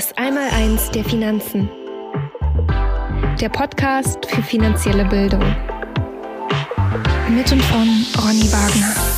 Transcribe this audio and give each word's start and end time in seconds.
Das 0.00 0.16
Einmaleins 0.16 0.90
der 0.92 1.04
Finanzen. 1.04 1.68
Der 3.38 3.50
Podcast 3.50 4.24
für 4.24 4.42
finanzielle 4.42 5.04
Bildung. 5.04 5.44
Mit 7.28 7.52
und 7.52 7.62
von 7.64 8.06
Ronny 8.24 8.50
Wagner. 8.50 9.09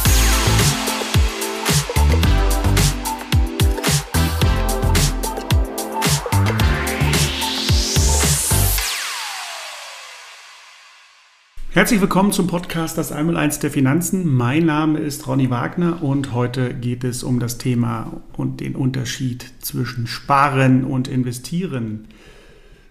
Herzlich 11.75 12.03
willkommen 12.03 12.33
zum 12.33 12.49
Podcast 12.49 12.99
Das 12.99 13.13
Einmaleins 13.13 13.59
der 13.59 13.71
Finanzen. 13.71 14.31
Mein 14.31 14.67
Name 14.67 14.99
ist 14.99 15.27
Ronny 15.27 15.49
Wagner 15.49 16.03
und 16.03 16.35
heute 16.35 16.75
geht 16.75 17.03
es 17.03 17.23
um 17.23 17.41
das 17.41 17.57
Thema 17.57 18.21
und 18.37 18.61
den 18.61 18.77
Unterschied 18.77 19.47
zwischen 19.63 20.07
Sparen 20.07 20.85
und 20.85 21.09
Investieren. 21.09 22.09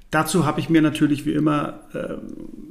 Dazu 0.09 0.47
habe 0.47 0.59
ich 0.59 0.71
mir 0.71 0.81
natürlich 0.81 1.27
wie 1.27 1.33
immer, 1.33 1.81
äh, 1.93 2.15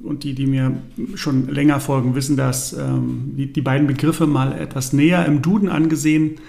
und 0.05 0.25
die, 0.25 0.35
die 0.35 0.47
mir 0.47 0.73
schon 1.15 1.47
länger 1.47 1.79
folgen, 1.79 2.17
wissen 2.17 2.37
das, 2.37 2.73
ähm, 2.73 3.35
die, 3.37 3.63
beiden 3.63 3.87
Begriffe 3.87 4.27
mal 4.27 4.51
etwas 4.61 4.93
näher 4.93 5.25
im 5.27 5.43
Duden 5.43 5.69
angesehen 5.69 6.41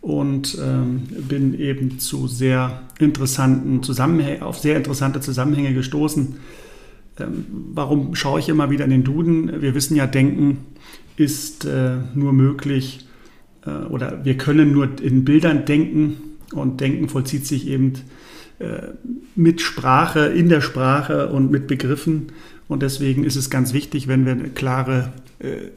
und 0.00 0.58
ähm, 0.60 1.04
bin 1.28 1.56
eben 1.56 2.00
zu 2.00 2.26
sehr 2.26 2.82
interessanten 2.98 3.84
Zusammenhängen, 3.84 4.42
auf 4.42 4.58
sehr 4.58 4.76
interessante 4.76 5.20
Zusammenhänge 5.20 5.72
gestoßen 5.72 6.34
warum 7.16 8.14
schaue 8.14 8.40
ich 8.40 8.48
immer 8.48 8.70
wieder 8.70 8.84
in 8.84 8.90
den 8.90 9.04
Duden? 9.04 9.62
Wir 9.62 9.74
wissen 9.74 9.96
ja, 9.96 10.06
Denken 10.06 10.58
ist 11.16 11.64
äh, 11.64 11.96
nur 12.14 12.32
möglich 12.32 13.06
äh, 13.64 13.70
oder 13.70 14.24
wir 14.24 14.36
können 14.36 14.72
nur 14.72 14.88
in 15.00 15.24
Bildern 15.24 15.64
denken 15.64 16.16
und 16.52 16.80
Denken 16.80 17.08
vollzieht 17.08 17.46
sich 17.46 17.68
eben 17.68 17.94
äh, 18.58 18.88
mit 19.34 19.60
Sprache, 19.60 20.26
in 20.26 20.48
der 20.48 20.60
Sprache 20.60 21.28
und 21.28 21.50
mit 21.50 21.66
Begriffen. 21.66 22.32
Und 22.66 22.82
deswegen 22.82 23.24
ist 23.24 23.36
es 23.36 23.50
ganz 23.50 23.74
wichtig, 23.74 24.08
wenn 24.08 24.24
wir 24.24 24.36
klare 24.48 25.12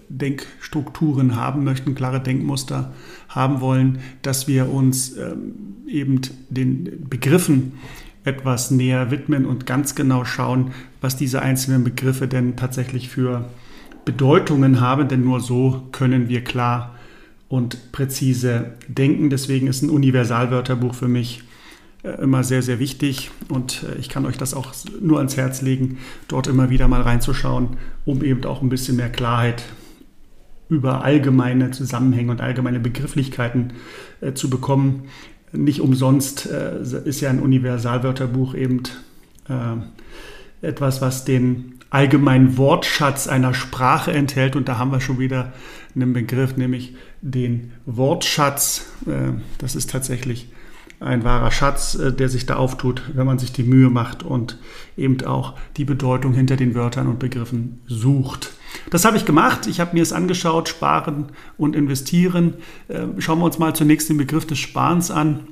Denkstrukturen 0.08 1.36
haben 1.36 1.66
möchten, 1.66 1.96
klare 1.96 2.22
Denkmuster 2.22 2.94
haben 3.28 3.60
wollen, 3.60 4.00
dass 4.22 4.48
wir 4.48 4.72
uns 4.72 5.18
ähm, 5.18 5.54
eben 5.88 6.22
den 6.50 7.10
Begriffen 7.10 7.74
etwas 8.28 8.72
näher 8.72 9.10
widmen 9.10 9.46
und 9.46 9.66
ganz 9.66 9.96
genau 9.96 10.26
schauen, 10.26 10.72
was 11.02 11.18
diese 11.18 11.42
einzelnen 11.42 11.84
Begriffe 11.84 12.28
denn 12.28 12.56
tatsächlich 12.56 13.10
für 13.10 13.46
Bedeutungen 14.06 14.80
haben, 14.80 15.08
denn 15.08 15.24
nur 15.24 15.40
so 15.40 15.88
können 15.92 16.30
wir 16.30 16.44
klar 16.44 16.96
und 17.50 17.92
präzise 17.92 18.74
denken. 18.88 19.30
Deswegen 19.30 19.68
ist 19.68 19.82
ein 19.82 19.90
Universalwörterbuch 19.90 20.96
für 20.96 21.08
mich 21.08 21.44
äh, 22.04 22.10
immer 22.22 22.44
sehr, 22.44 22.62
sehr 22.62 22.80
wichtig 22.80 23.32
und 23.50 23.84
äh, 23.84 24.00
ich 24.00 24.10
kann 24.10 24.26
euch 24.26 24.38
das 24.38 24.54
auch 24.54 24.74
nur 25.02 25.18
ans 25.18 25.38
Herz 25.38 25.62
legen, 25.62 25.98
dort 26.28 26.48
immer 26.48 26.70
wieder 26.70 26.88
mal 26.88 27.02
reinzuschauen, 27.02 27.78
um 28.06 28.24
eben 28.24 28.44
auch 28.46 28.62
ein 28.62 28.70
bisschen 28.70 28.98
mehr 28.98 29.10
Klarheit 29.10 29.64
über 30.70 31.04
allgemeine 31.04 31.72
Zusammenhänge 31.72 32.32
und 32.32 32.42
allgemeine 32.42 32.80
Begrifflichkeiten 32.80 33.74
äh, 34.22 34.34
zu 34.34 34.50
bekommen 34.50 35.04
nicht 35.52 35.82
umsonst 35.82 36.50
äh, 36.50 36.82
ist 36.82 37.22
ja 37.22 37.30
ein 37.30 37.40
Universalwörterbuch 37.40 38.54
eben 38.56 38.84
äh, 39.48 39.54
etwas, 40.68 41.02
was 41.02 41.26
den 41.26 41.80
allgemeinen 41.90 42.58
Wortschatz 42.58 43.28
einer 43.28 43.54
Sprache 43.54 44.12
enthält. 44.12 44.56
Und 44.56 44.68
da 44.68 44.78
haben 44.78 44.92
wir 44.92 45.00
schon 45.00 45.20
wieder 45.20 45.54
einen 45.96 46.14
Begriff, 46.14 46.58
nämlich 46.58 46.96
den 47.22 47.72
Wortschatz. 47.86 48.86
Äh, 49.06 49.40
das 49.58 49.76
ist 49.76 49.90
tatsächlich 49.90 50.50
ein 51.00 51.24
wahrer 51.24 51.52
Schatz, 51.52 51.96
äh, 51.96 52.12
der 52.12 52.30
sich 52.30 52.46
da 52.46 52.56
auftut, 52.56 53.04
wenn 53.14 53.26
man 53.26 53.40
sich 53.40 53.52
die 53.52 53.64
Mühe 53.64 53.90
macht 53.90 54.24
und 54.24 54.58
eben 54.98 55.24
auch 55.26 55.54
die 55.78 55.86
Bedeutung 55.86 56.34
hinter 56.34 56.56
den 56.56 56.76
Wörtern 56.76 57.08
und 57.08 57.20
Begriffen 57.20 57.80
sucht. 57.88 58.52
Das 58.90 59.06
habe 59.06 59.18
ich 59.18 59.26
gemacht. 59.26 59.68
Ich 59.68 59.80
habe 59.80 59.96
mir 59.96 60.04
es 60.04 60.14
angeschaut, 60.14 60.70
sparen 60.70 61.28
und 61.58 61.76
investieren. 61.76 62.56
Ähm, 62.90 63.22
schauen 63.22 63.40
wir 63.40 63.46
uns 63.46 63.60
mal 63.60 63.76
zunächst 63.76 64.10
den 64.10 64.18
Begriff 64.18 64.46
des 64.46 64.60
Sparens 64.60 65.12
an. 65.12 65.48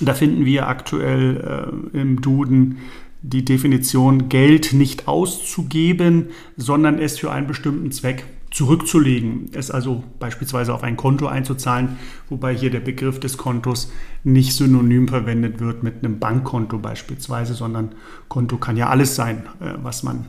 Da 0.00 0.14
finden 0.14 0.44
wir 0.44 0.66
aktuell 0.68 1.80
äh, 1.94 1.98
im 1.98 2.20
Duden 2.20 2.78
die 3.22 3.44
Definition, 3.44 4.28
Geld 4.28 4.72
nicht 4.72 5.08
auszugeben, 5.08 6.28
sondern 6.56 6.98
es 6.98 7.18
für 7.18 7.30
einen 7.30 7.46
bestimmten 7.46 7.92
Zweck 7.92 8.24
zurückzulegen, 8.50 9.50
es 9.52 9.70
also 9.70 10.02
beispielsweise 10.18 10.74
auf 10.74 10.82
ein 10.82 10.96
Konto 10.96 11.28
einzuzahlen, 11.28 11.98
wobei 12.28 12.56
hier 12.56 12.70
der 12.70 12.80
Begriff 12.80 13.20
des 13.20 13.36
Kontos 13.36 13.92
nicht 14.24 14.54
synonym 14.54 15.06
verwendet 15.06 15.60
wird 15.60 15.84
mit 15.84 16.02
einem 16.02 16.18
Bankkonto 16.18 16.78
beispielsweise, 16.78 17.54
sondern 17.54 17.90
Konto 18.28 18.56
kann 18.56 18.76
ja 18.76 18.88
alles 18.88 19.14
sein, 19.14 19.44
äh, 19.60 19.74
was 19.82 20.02
man 20.02 20.26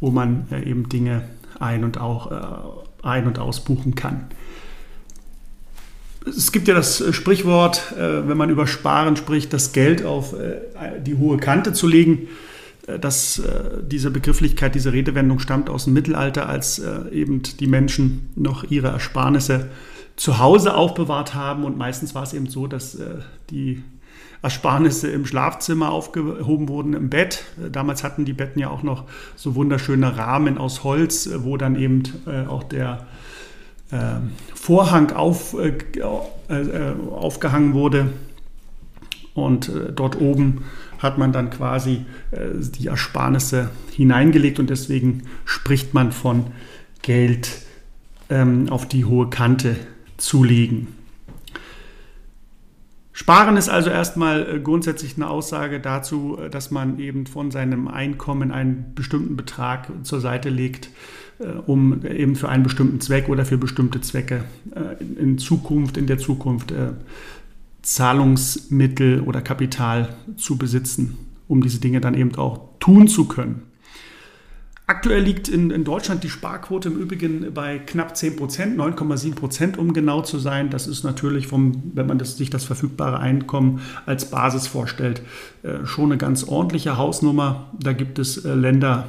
wo 0.00 0.10
man 0.10 0.46
äh, 0.50 0.62
eben 0.68 0.88
Dinge 0.88 1.22
ein- 1.58 1.84
und, 1.84 1.98
auch, 1.98 2.32
äh, 2.32 3.06
ein- 3.06 3.26
und 3.26 3.38
ausbuchen 3.38 3.94
kann. 3.94 4.26
Es 6.26 6.52
gibt 6.52 6.68
ja 6.68 6.74
das 6.74 7.00
äh, 7.00 7.12
Sprichwort, 7.12 7.94
wenn 7.96 8.36
man 8.36 8.50
über 8.50 8.66
Sparen 8.66 9.16
spricht, 9.16 9.52
das 9.52 9.72
Geld 9.72 10.04
auf 10.04 10.34
die 11.04 11.16
hohe 11.16 11.38
Kante 11.38 11.72
zu 11.72 11.86
legen. 11.86 12.28
Das, 13.00 13.40
diese 13.86 14.10
Begrifflichkeit, 14.10 14.74
diese 14.74 14.92
Redewendung 14.92 15.38
stammt 15.38 15.70
aus 15.70 15.84
dem 15.84 15.92
Mittelalter, 15.92 16.48
als 16.48 16.82
eben 17.12 17.42
die 17.42 17.66
Menschen 17.66 18.30
noch 18.34 18.64
ihre 18.68 18.88
Ersparnisse 18.88 19.70
zu 20.16 20.38
Hause 20.38 20.74
aufbewahrt 20.74 21.34
haben. 21.34 21.64
Und 21.64 21.78
meistens 21.78 22.14
war 22.14 22.22
es 22.24 22.32
eben 22.32 22.48
so, 22.48 22.66
dass 22.66 22.98
die 23.50 23.82
Ersparnisse 24.42 25.10
im 25.10 25.26
Schlafzimmer 25.26 25.90
aufgehoben 25.90 26.68
wurden, 26.68 26.94
im 26.94 27.10
Bett. 27.10 27.44
Damals 27.70 28.02
hatten 28.02 28.24
die 28.24 28.32
Betten 28.32 28.58
ja 28.58 28.70
auch 28.70 28.82
noch 28.82 29.04
so 29.36 29.54
wunderschöne 29.54 30.16
Rahmen 30.16 30.56
aus 30.56 30.82
Holz, 30.82 31.28
wo 31.38 31.56
dann 31.56 31.76
eben 31.76 32.02
äh, 32.26 32.46
auch 32.46 32.62
der 32.62 32.92
äh, 32.94 33.19
Vorhang 34.54 35.12
auf, 35.12 35.54
äh, 35.54 35.72
äh 35.98 36.94
aufgehangen 37.10 37.74
wurde. 37.74 38.12
Und 39.34 39.68
äh, 39.68 39.92
dort 39.92 40.20
oben 40.20 40.64
hat 40.98 41.18
man 41.18 41.32
dann 41.32 41.50
quasi 41.50 42.04
äh, 42.30 42.48
die 42.58 42.88
Ersparnisse 42.88 43.70
hineingelegt 43.90 44.58
und 44.58 44.70
deswegen 44.70 45.22
spricht 45.44 45.94
man 45.94 46.12
von 46.12 46.46
Geld 47.02 47.62
ähm, 48.28 48.68
auf 48.70 48.86
die 48.86 49.04
hohe 49.04 49.30
Kante 49.30 49.76
zulegen. 50.18 50.88
Sparen 53.12 53.56
ist 53.56 53.68
also 53.68 53.90
erstmal 53.90 54.56
äh, 54.56 54.60
grundsätzlich 54.60 55.16
eine 55.16 55.28
Aussage 55.28 55.80
dazu, 55.80 56.38
äh, 56.38 56.50
dass 56.50 56.70
man 56.70 56.98
eben 56.98 57.26
von 57.26 57.50
seinem 57.50 57.88
Einkommen 57.88 58.50
einen 58.50 58.94
bestimmten 58.94 59.36
Betrag 59.36 59.88
zur 60.04 60.20
Seite 60.20 60.48
legt, 60.48 60.86
äh, 60.86 60.90
um 61.66 62.04
eben 62.04 62.36
für 62.36 62.48
einen 62.48 62.62
bestimmten 62.62 63.00
Zweck 63.00 63.28
oder 63.28 63.44
für 63.44 63.56
bestimmte 63.56 64.00
Zwecke 64.00 64.44
in 65.18 65.38
Zukunft, 65.38 65.96
in 65.96 66.06
der 66.06 66.18
Zukunft 66.18 66.72
Zahlungsmittel 67.82 69.20
oder 69.20 69.40
Kapital 69.40 70.10
zu 70.36 70.58
besitzen, 70.58 71.16
um 71.48 71.62
diese 71.62 71.80
Dinge 71.80 72.00
dann 72.00 72.14
eben 72.14 72.34
auch 72.36 72.68
tun 72.78 73.08
zu 73.08 73.26
können. 73.26 73.62
Aktuell 74.86 75.22
liegt 75.22 75.48
in, 75.48 75.70
in, 75.70 75.84
Deutschland 75.84 76.24
die 76.24 76.28
Sparquote 76.28 76.88
im 76.88 76.96
Übrigen 76.96 77.54
bei 77.54 77.78
knapp 77.78 78.16
10 78.16 78.34
Prozent, 78.34 78.76
9,7 78.76 79.36
Prozent, 79.36 79.78
um 79.78 79.92
genau 79.92 80.22
zu 80.22 80.40
sein. 80.40 80.68
Das 80.68 80.88
ist 80.88 81.04
natürlich, 81.04 81.46
vom, 81.46 81.92
wenn 81.94 82.08
man 82.08 82.18
das, 82.18 82.36
sich 82.36 82.50
das 82.50 82.64
verfügbare 82.64 83.20
Einkommen 83.20 83.82
als 84.04 84.30
Basis 84.32 84.66
vorstellt, 84.66 85.22
äh, 85.62 85.86
schon 85.86 86.06
eine 86.06 86.18
ganz 86.18 86.42
ordentliche 86.42 86.96
Hausnummer. 86.96 87.70
Da 87.78 87.92
gibt 87.92 88.18
es 88.18 88.44
äh, 88.44 88.52
Länder 88.52 89.06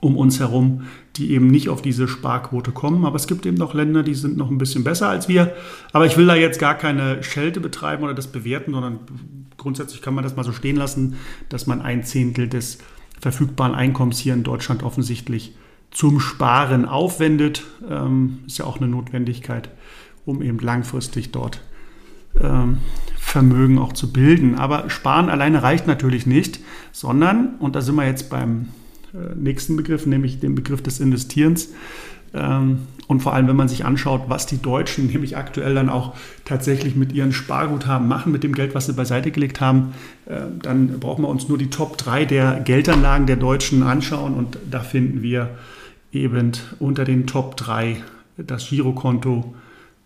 um 0.00 0.16
uns 0.16 0.38
herum, 0.38 0.82
die 1.18 1.32
eben 1.32 1.48
nicht 1.48 1.68
auf 1.68 1.82
diese 1.82 2.08
Sparquote 2.08 2.72
kommen. 2.72 3.04
Aber 3.04 3.16
es 3.16 3.26
gibt 3.26 3.44
eben 3.44 3.56
noch 3.56 3.74
Länder, 3.74 4.02
die 4.02 4.14
sind 4.14 4.36
noch 4.36 4.50
ein 4.50 4.58
bisschen 4.58 4.84
besser 4.84 5.08
als 5.08 5.28
wir. 5.28 5.54
Aber 5.92 6.06
ich 6.06 6.16
will 6.16 6.26
da 6.26 6.34
jetzt 6.34 6.58
gar 6.58 6.74
keine 6.74 7.22
Schelte 7.22 7.60
betreiben 7.60 8.04
oder 8.04 8.14
das 8.14 8.28
bewerten, 8.28 8.72
sondern 8.72 9.00
grundsätzlich 9.56 10.00
kann 10.00 10.14
man 10.14 10.24
das 10.24 10.36
mal 10.36 10.44
so 10.44 10.52
stehen 10.52 10.76
lassen, 10.76 11.16
dass 11.48 11.66
man 11.66 11.82
ein 11.82 12.04
Zehntel 12.04 12.48
des 12.48 12.78
verfügbaren 13.20 13.74
Einkommens 13.74 14.18
hier 14.18 14.34
in 14.34 14.44
Deutschland 14.44 14.82
offensichtlich 14.82 15.54
zum 15.90 16.20
Sparen 16.20 16.84
aufwendet. 16.84 17.64
Ähm, 17.88 18.40
ist 18.46 18.58
ja 18.58 18.64
auch 18.64 18.78
eine 18.78 18.88
Notwendigkeit, 18.88 19.70
um 20.24 20.42
eben 20.42 20.58
langfristig 20.58 21.32
dort 21.32 21.60
ähm, 22.40 22.78
Vermögen 23.18 23.78
auch 23.78 23.92
zu 23.92 24.12
bilden. 24.12 24.54
Aber 24.54 24.88
Sparen 24.88 25.28
alleine 25.28 25.62
reicht 25.62 25.86
natürlich 25.86 26.26
nicht, 26.26 26.60
sondern, 26.92 27.56
und 27.58 27.74
da 27.74 27.80
sind 27.80 27.96
wir 27.96 28.06
jetzt 28.06 28.30
beim 28.30 28.68
nächsten 29.36 29.76
Begriff, 29.76 30.06
nämlich 30.06 30.40
dem 30.40 30.54
Begriff 30.54 30.82
des 30.82 31.00
Investierens, 31.00 31.70
ähm, 32.34 32.86
und 33.06 33.20
vor 33.20 33.32
allem, 33.32 33.48
wenn 33.48 33.56
man 33.56 33.68
sich 33.68 33.86
anschaut, 33.86 34.24
was 34.28 34.44
die 34.44 34.60
Deutschen 34.60 35.06
nämlich 35.06 35.36
aktuell 35.36 35.74
dann 35.74 35.88
auch 35.88 36.14
tatsächlich 36.44 36.94
mit 36.94 37.12
ihren 37.12 37.32
Sparguthaben 37.32 38.06
machen, 38.06 38.32
mit 38.32 38.44
dem 38.44 38.54
Geld, 38.54 38.74
was 38.74 38.86
sie 38.86 38.92
beiseite 38.92 39.30
gelegt 39.30 39.60
haben, 39.60 39.94
äh, 40.26 40.42
dann 40.60 41.00
brauchen 41.00 41.24
wir 41.24 41.28
uns 41.28 41.48
nur 41.48 41.56
die 41.56 41.70
Top 41.70 41.96
3 41.96 42.26
der 42.26 42.60
Geldanlagen 42.60 43.26
der 43.26 43.36
Deutschen 43.36 43.82
anschauen. 43.82 44.34
Und 44.34 44.58
da 44.70 44.80
finden 44.80 45.22
wir 45.22 45.56
eben 46.12 46.52
unter 46.78 47.04
den 47.04 47.26
Top 47.26 47.56
3 47.56 47.96
das 48.36 48.68
Girokonto, 48.68 49.54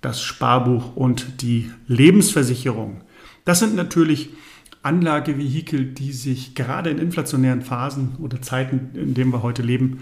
das 0.00 0.22
Sparbuch 0.22 0.94
und 0.94 1.43
die 1.43 1.70
Lebensversicherung. 1.88 3.00
Das 3.44 3.58
sind 3.58 3.75
natürlich 3.75 4.31
Anlagevehikel, 4.82 5.87
die 5.87 6.12
sich 6.12 6.55
gerade 6.55 6.90
in 6.90 6.99
inflationären 6.99 7.62
Phasen 7.62 8.17
oder 8.20 8.43
Zeiten, 8.43 8.90
in 8.99 9.14
denen 9.14 9.32
wir 9.32 9.43
heute 9.43 9.62
leben, 9.62 10.00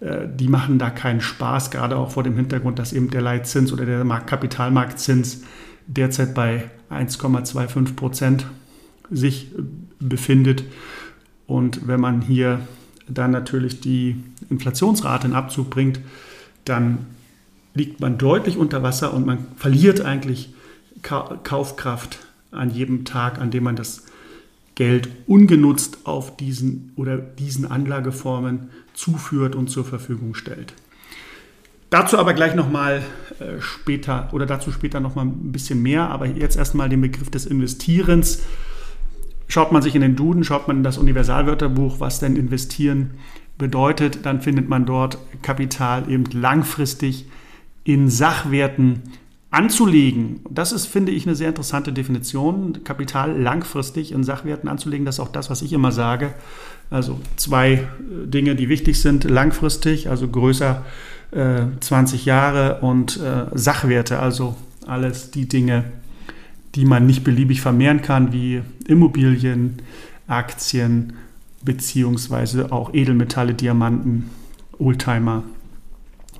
äh, 0.00 0.28
die 0.28 0.48
machen 0.48 0.78
da 0.78 0.90
keinen 0.90 1.20
Spaß, 1.20 1.70
gerade 1.70 1.96
auch 1.96 2.10
vor 2.10 2.22
dem 2.22 2.36
Hintergrund, 2.36 2.78
dass 2.78 2.92
eben 2.92 3.10
der 3.10 3.22
Leitzins 3.22 3.72
oder 3.72 3.86
der 3.86 4.04
Kapitalmarktzins 4.04 5.44
derzeit 5.86 6.34
bei 6.34 6.70
1,25 6.90 7.96
Prozent 7.96 8.46
sich 9.10 9.50
befindet. 9.98 10.64
Und 11.46 11.86
wenn 11.86 12.00
man 12.00 12.20
hier 12.20 12.60
dann 13.08 13.30
natürlich 13.30 13.80
die 13.80 14.22
Inflationsrate 14.50 15.28
in 15.28 15.32
Abzug 15.32 15.70
bringt, 15.70 16.00
dann 16.64 17.06
liegt 17.74 18.00
man 18.00 18.18
deutlich 18.18 18.58
unter 18.58 18.82
Wasser 18.82 19.14
und 19.14 19.24
man 19.24 19.46
verliert 19.56 20.02
eigentlich 20.02 20.52
Kaufkraft 21.02 22.18
an 22.50 22.70
jedem 22.70 23.04
Tag, 23.04 23.40
an 23.40 23.50
dem 23.50 23.64
man 23.64 23.76
das 23.76 24.04
Geld 24.78 25.08
ungenutzt 25.26 26.06
auf 26.06 26.36
diesen 26.36 26.92
oder 26.94 27.18
diesen 27.18 27.68
Anlageformen 27.68 28.70
zuführt 28.94 29.56
und 29.56 29.68
zur 29.68 29.84
Verfügung 29.84 30.36
stellt. 30.36 30.72
Dazu 31.90 32.16
aber 32.16 32.32
gleich 32.32 32.54
nochmal 32.54 33.02
äh, 33.40 33.60
später 33.60 34.28
oder 34.30 34.46
dazu 34.46 34.70
später 34.70 35.00
nochmal 35.00 35.24
ein 35.24 35.50
bisschen 35.50 35.82
mehr, 35.82 36.08
aber 36.10 36.26
jetzt 36.26 36.56
erstmal 36.56 36.88
den 36.88 37.00
Begriff 37.00 37.28
des 37.28 37.44
Investierens. 37.44 38.44
Schaut 39.48 39.72
man 39.72 39.82
sich 39.82 39.96
in 39.96 40.00
den 40.00 40.14
Duden, 40.14 40.44
schaut 40.44 40.68
man 40.68 40.76
in 40.76 40.84
das 40.84 40.96
Universalwörterbuch, 40.96 41.98
was 41.98 42.20
denn 42.20 42.36
investieren 42.36 43.14
bedeutet, 43.58 44.24
dann 44.26 44.40
findet 44.42 44.68
man 44.68 44.86
dort 44.86 45.18
Kapital 45.42 46.08
eben 46.08 46.22
langfristig 46.30 47.24
in 47.82 48.10
Sachwerten 48.10 49.02
anzulegen. 49.50 50.40
Das 50.50 50.72
ist, 50.72 50.86
finde 50.86 51.12
ich, 51.12 51.26
eine 51.26 51.34
sehr 51.34 51.48
interessante 51.48 51.92
Definition. 51.92 52.84
Kapital 52.84 53.40
langfristig 53.40 54.12
in 54.12 54.22
Sachwerten 54.22 54.68
anzulegen, 54.68 55.06
das 55.06 55.16
ist 55.16 55.20
auch 55.20 55.32
das, 55.32 55.48
was 55.48 55.62
ich 55.62 55.72
immer 55.72 55.92
sage. 55.92 56.34
Also 56.90 57.18
zwei 57.36 57.72
äh, 57.72 57.86
Dinge, 58.26 58.56
die 58.56 58.68
wichtig 58.68 59.00
sind, 59.00 59.24
langfristig, 59.24 60.08
also 60.10 60.28
größer 60.28 60.84
äh, 61.30 61.62
20 61.80 62.24
Jahre 62.24 62.80
und 62.80 63.18
äh, 63.18 63.46
Sachwerte, 63.54 64.18
also 64.18 64.56
alles 64.86 65.30
die 65.30 65.48
Dinge, 65.48 65.84
die 66.74 66.84
man 66.84 67.06
nicht 67.06 67.24
beliebig 67.24 67.60
vermehren 67.60 68.02
kann, 68.02 68.32
wie 68.32 68.62
Immobilien, 68.86 69.82
Aktien, 70.26 71.14
beziehungsweise 71.64 72.70
auch 72.70 72.94
Edelmetalle, 72.94 73.54
Diamanten, 73.54 74.30
Oldtimer, 74.78 75.42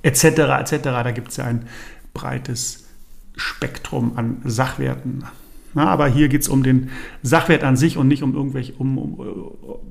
etc. 0.01 0.23
etc. 0.23 0.77
Da 0.83 1.11
gibt 1.11 1.29
es 1.29 1.37
ja 1.37 1.45
ein 1.45 1.65
breites 2.13 2.78
Spektrum 3.39 4.17
an 4.17 4.41
Sachwerten. 4.45 5.23
Na, 5.73 5.87
aber 5.87 6.07
hier 6.07 6.29
geht 6.29 6.41
es 6.41 6.47
um 6.47 6.63
den 6.63 6.89
Sachwert 7.21 7.63
an 7.63 7.77
sich 7.77 7.95
und 7.97 8.07
nicht 8.07 8.23
um 8.23 8.33
irgendwelche, 8.35 8.73
um, 8.73 8.97
um, 8.97 9.19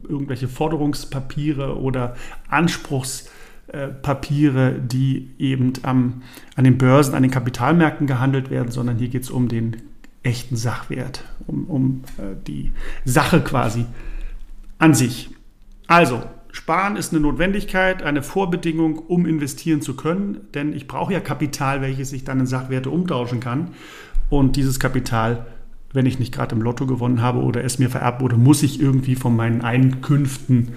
irgendwelche 0.08 0.48
Forderungspapiere 0.48 1.78
oder 1.78 2.16
Anspruchspapiere, 2.48 4.80
die 4.80 5.30
eben 5.38 5.74
am, 5.82 6.22
an 6.56 6.64
den 6.64 6.78
Börsen, 6.78 7.14
an 7.14 7.22
den 7.22 7.30
Kapitalmärkten 7.30 8.08
gehandelt 8.08 8.50
werden, 8.50 8.72
sondern 8.72 8.98
hier 8.98 9.08
geht 9.08 9.22
es 9.22 9.30
um 9.30 9.46
den 9.48 9.76
echten 10.24 10.56
Sachwert, 10.56 11.22
um, 11.46 11.66
um 11.66 12.02
äh, 12.18 12.34
die 12.46 12.72
Sache 13.04 13.40
quasi 13.40 13.86
an 14.78 14.94
sich. 14.94 15.30
Also, 15.86 16.24
Sparen 16.50 16.96
ist 16.96 17.12
eine 17.12 17.20
Notwendigkeit, 17.20 18.02
eine 18.02 18.22
Vorbedingung, 18.22 18.98
um 18.98 19.26
investieren 19.26 19.82
zu 19.82 19.94
können, 19.94 20.40
denn 20.54 20.72
ich 20.72 20.88
brauche 20.88 21.12
ja 21.12 21.20
Kapital, 21.20 21.82
welches 21.82 22.12
ich 22.12 22.24
dann 22.24 22.40
in 22.40 22.46
Sachwerte 22.46 22.90
umtauschen 22.90 23.40
kann. 23.40 23.72
Und 24.30 24.56
dieses 24.56 24.80
Kapital, 24.80 25.46
wenn 25.92 26.06
ich 26.06 26.18
nicht 26.18 26.34
gerade 26.34 26.54
im 26.54 26.62
Lotto 26.62 26.86
gewonnen 26.86 27.22
habe 27.22 27.40
oder 27.40 27.64
es 27.64 27.78
mir 27.78 27.90
vererbt 27.90 28.20
wurde, 28.20 28.36
muss 28.36 28.62
ich 28.62 28.80
irgendwie 28.80 29.14
von 29.14 29.36
meinen 29.36 29.62
Einkünften 29.62 30.72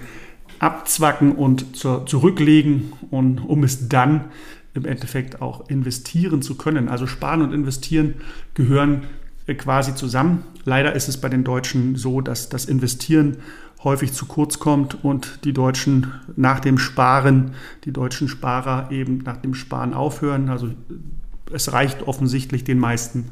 abzwacken 0.58 1.32
und 1.32 1.76
zur, 1.76 2.06
zurücklegen, 2.06 2.92
und, 3.10 3.38
um 3.38 3.64
es 3.64 3.88
dann 3.88 4.26
im 4.74 4.84
Endeffekt 4.84 5.42
auch 5.42 5.68
investieren 5.68 6.40
zu 6.40 6.56
können. 6.56 6.88
Also 6.88 7.06
Sparen 7.06 7.42
und 7.42 7.52
Investieren 7.52 8.14
gehören 8.54 9.02
quasi 9.46 9.94
zusammen. 9.94 10.44
Leider 10.64 10.94
ist 10.94 11.08
es 11.08 11.20
bei 11.20 11.28
den 11.28 11.44
Deutschen 11.44 11.96
so, 11.96 12.20
dass 12.20 12.48
das 12.48 12.64
Investieren 12.64 13.38
häufig 13.84 14.12
zu 14.12 14.26
kurz 14.26 14.58
kommt 14.58 15.04
und 15.04 15.40
die 15.44 15.52
Deutschen 15.52 16.12
nach 16.36 16.60
dem 16.60 16.78
Sparen, 16.78 17.52
die 17.84 17.92
deutschen 17.92 18.28
Sparer 18.28 18.90
eben 18.90 19.18
nach 19.18 19.38
dem 19.38 19.54
Sparen 19.54 19.92
aufhören. 19.94 20.48
Also 20.48 20.70
es 21.52 21.72
reicht 21.72 22.02
offensichtlich 22.02 22.64
den 22.64 22.78
meisten, 22.78 23.30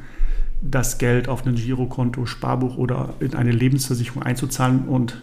das 0.63 0.99
Geld 0.99 1.29
auf 1.29 1.47
ein 1.47 1.55
Girokonto, 1.55 2.27
Sparbuch 2.27 2.77
oder 2.77 3.15
in 3.21 3.35
eine 3.35 3.53
Lebensversicherung 3.53 4.23
einzuzahlen. 4.23 4.89
Und 4.89 5.23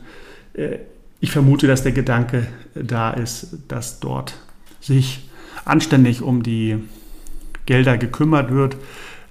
äh, 0.54 0.80
ich 1.20 1.32
vermute, 1.32 1.68
dass 1.68 1.84
der 1.84 1.92
Gedanke 1.92 2.48
da 2.74 3.12
ist, 3.12 3.58
dass 3.68 4.00
dort 4.00 4.40
sich 4.80 5.30
anständig 5.66 6.22
um 6.22 6.44
die 6.44 6.78
Gelder 7.66 7.98
gekümmert 7.98 8.52
wird. 8.52 8.78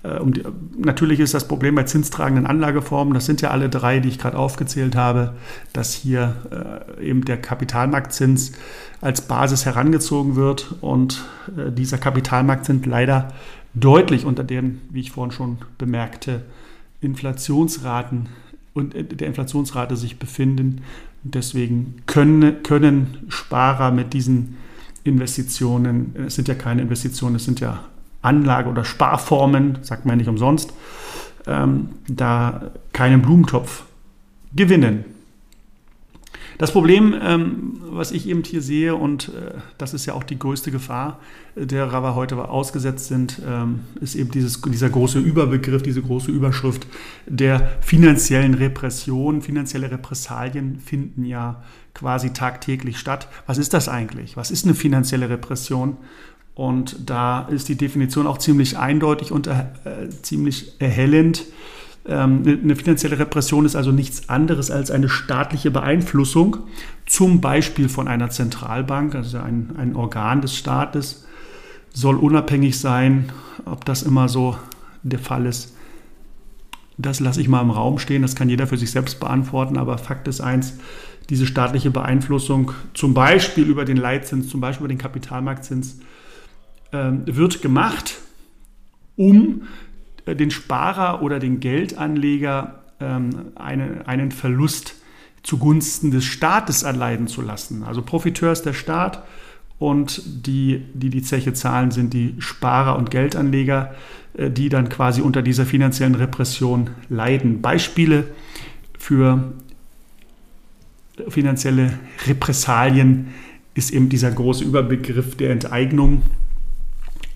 Äh, 0.07 0.19
um 0.19 0.33
die, 0.33 0.43
natürlich 0.79 1.21
ist 1.21 1.35
das 1.35 1.49
Problem 1.49 1.75
bei 1.75 1.85
zinstragenden 1.85 2.47
Anlageformen, 2.47 3.15
das 3.15 3.27
sind 3.27 3.41
ja 3.41 3.51
alle 3.51 3.69
drei, 3.69 4.01
die 4.01 4.09
ich 4.09 4.19
gerade 4.19 4.39
aufgezählt 4.39 4.97
habe, 4.97 5.35
dass 5.73 5.95
hier 5.95 6.85
äh, 6.99 7.05
eben 7.05 7.25
der 7.25 7.41
Kapitalmarktzins 7.41 8.53
als 9.01 9.23
Basis 9.23 9.65
herangezogen 9.67 10.37
wird 10.37 10.75
und 10.81 11.25
äh, 11.57 11.73
dieser 11.73 11.99
Kapitalmarktzins 11.99 12.87
leider 12.87 13.33
deutlich 13.75 14.25
unter 14.25 14.45
den, 14.45 14.81
wie 14.91 15.01
ich 15.01 15.13
vorhin 15.13 15.33
schon 15.33 15.59
bemerkte, 15.79 16.43
Inflationsraten 17.01 18.29
und 18.73 18.95
der 18.95 19.27
Inflationsrate 19.27 19.97
sich 19.97 20.19
befinden. 20.19 20.83
deswegen 21.23 22.03
können, 22.07 22.63
können 22.63 23.19
Sparer 23.29 23.91
mit 23.91 24.13
diesen 24.13 24.57
Investitionen, 25.05 26.15
es 26.27 26.35
sind 26.35 26.49
ja 26.49 26.55
keine 26.55 26.83
Investitionen, 26.83 27.37
es 27.37 27.45
sind 27.45 27.61
ja 27.61 27.85
Anlage- 28.27 28.69
oder 28.69 28.85
Sparformen, 28.85 29.79
sagt 29.83 30.05
man 30.05 30.15
ja 30.15 30.17
nicht 30.17 30.29
umsonst, 30.29 30.73
ähm, 31.47 31.91
da 32.09 32.73
keinen 32.93 33.23
Blumentopf 33.23 33.85
gewinnen. 34.55 35.05
Das 36.59 36.73
Problem, 36.73 37.15
ähm, 37.21 37.81
was 37.83 38.13
ich 38.13 38.27
eben 38.27 38.43
hier 38.43 38.63
sehe, 38.63 38.95
und 38.95 39.29
äh, 39.29 39.59
das 39.77 39.93
ist 39.93 40.07
ja 40.07 40.15
auch 40.15 40.25
die 40.25 40.39
größte 40.39 40.71
Gefahr, 40.71 41.21
äh, 41.55 41.67
derer 41.67 42.03
wir 42.03 42.15
heute 42.15 42.49
ausgesetzt 42.49 43.09
sind, 43.09 43.43
ähm, 43.47 43.81
ist 44.01 44.15
eben 44.15 44.31
dieses, 44.31 44.63
dieser 44.63 44.89
große 44.89 45.19
Überbegriff, 45.19 45.83
diese 45.83 46.01
große 46.01 46.31
Überschrift 46.31 46.87
der 47.27 47.73
finanziellen 47.83 48.55
Repression. 48.55 49.43
Finanzielle 49.43 49.91
Repressalien 49.91 50.81
finden 50.81 51.27
ja 51.27 51.63
quasi 51.93 52.33
tagtäglich 52.33 52.99
statt. 52.99 53.29
Was 53.47 53.59
ist 53.59 53.75
das 53.75 53.89
eigentlich? 53.91 54.39
Was 54.39 54.51
ist 54.51 54.65
eine 54.65 54.75
finanzielle 54.75 55.29
Repression? 55.29 55.99
Und 56.57 56.97
da 57.05 57.43
ist 57.43 57.69
die 57.69 57.77
Definition 57.77 58.27
auch 58.27 58.39
ziemlich 58.39 58.79
eindeutig 58.79 59.31
und 59.31 59.47
äh, 59.47 59.67
ziemlich 60.23 60.81
erhellend. 60.81 61.45
Ähm, 62.09 62.61
eine 62.65 62.75
finanzielle 62.75 63.19
Repression 63.19 63.67
ist 63.67 63.77
also 63.77 63.93
nichts 63.93 64.31
anderes 64.31 64.71
als 64.71 64.91
eine 64.91 65.11
staatliche 65.11 65.71
Beeinflussung, 65.71 66.57
zum 67.05 67.43
Beispiel 67.43 67.91
von 67.91 68.09
einer 68.09 68.31
Zentralbank, 68.31 69.15
also 69.15 69.37
ein, 69.37 69.75
ein 69.77 69.95
Organ 69.95 70.41
des 70.41 70.57
Staates, 70.57 71.27
soll 71.93 72.17
unabhängig 72.17 72.81
sein. 72.81 73.33
Ob 73.67 73.85
das 73.85 74.03
immer 74.03 74.31
so 74.31 74.57
der 75.03 75.19
Fall 75.19 75.45
ist, 75.45 75.77
das 76.97 77.21
lasse 77.21 77.43
ich 77.43 77.49
mal 77.49 77.61
im 77.61 77.71
Raum 77.71 77.99
stehen. 77.99 78.23
Das 78.23 78.35
kann 78.35 78.49
jeder 78.49 78.67
für 78.67 78.79
sich 78.79 78.91
selbst 78.91 79.21
beantworten. 79.21 79.77
Aber 79.77 79.99
Fakt 79.99 80.27
ist 80.27 80.41
eins, 80.41 80.79
diese 81.29 81.47
staatliche 81.47 81.91
Beeinflussung, 81.91 82.73
zum 82.95 83.13
Beispiel 83.13 83.65
über 83.65 83.85
den 83.85 83.99
Leitzins, 83.99 84.49
zum 84.49 84.63
Beispiel 84.63 84.87
über 84.87 84.95
den 84.95 84.99
Kapitalmarktzins, 84.99 85.99
wird 86.93 87.63
gemacht, 87.63 88.19
um 89.17 89.63
äh, 90.27 90.37
den 90.37 90.51
Sparer 90.51 91.23
oder 91.23 91.39
den 91.39 91.61
Geldanleger 91.61 92.83
ähm, 93.01 93.53
eine, 93.55 94.07
einen 94.07 94.31
Verlust 94.31 94.95
zugunsten 95.43 96.11
des 96.11 96.25
Staates 96.25 96.83
erleiden 96.83 97.29
zu 97.29 97.41
lassen. 97.41 97.85
Also 97.85 98.03
Profiteur 98.03 98.53
ist 98.53 98.63
der 98.63 98.73
Staat 98.73 99.23
und 99.79 100.23
die, 100.47 100.83
die 100.95 101.11
die 101.11 101.23
Zeche 101.23 101.53
zahlen, 101.53 101.91
sind 101.91 102.15
die 102.15 102.35
Sparer 102.39 102.97
und 102.99 103.11
Geldanleger, 103.11 103.95
äh, 104.35 104.51
die 104.51 104.69
dann 104.69 104.89
quasi 104.89 105.21
unter 105.21 105.43
dieser 105.43 105.67
finanziellen 105.67 106.15
Repression 106.15 106.91
leiden. 107.09 107.63
Beispiele 107.63 108.25
für 108.99 109.53
finanzielle 111.29 111.99
Repressalien 112.27 113.29
ist 113.75 113.91
eben 113.91 114.09
dieser 114.09 114.31
große 114.31 114.65
Überbegriff 114.65 115.37
der 115.37 115.51
Enteignung, 115.51 116.23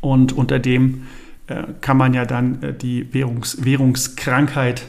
und 0.01 0.33
unter 0.33 0.59
dem 0.59 1.03
äh, 1.47 1.65
kann 1.81 1.97
man 1.97 2.15
ja 2.15 2.25
dann 2.25 2.63
äh, 2.63 2.75
die 2.75 3.13
Währungs 3.13 3.65
Währungskrankheit 3.65 4.87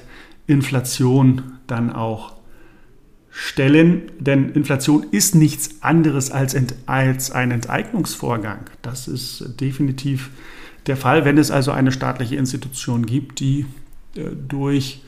Inflation 0.48 1.44
dann 1.68 1.92
auch 1.92 2.34
stellen, 3.30 4.04
denn 4.20 4.50
Inflation 4.50 5.06
ist 5.12 5.36
nichts 5.36 5.82
anderes 5.82 6.32
als, 6.32 6.56
als 6.86 7.32
ein 7.32 7.52
Enteignungsvorgang. 7.52 8.60
Das 8.82 9.08
ist 9.08 9.60
definitiv 9.62 10.30
der 10.88 10.98
Fall, 10.98 11.26
wenn 11.26 11.38
es 11.38 11.50
also 11.50 11.72
eine 11.72 11.92
staatliche 11.92 12.36
Institution 12.36 13.06
gibt, 13.06 13.40
die 13.40 13.66
äh, 14.16 14.24
durch 14.48 15.02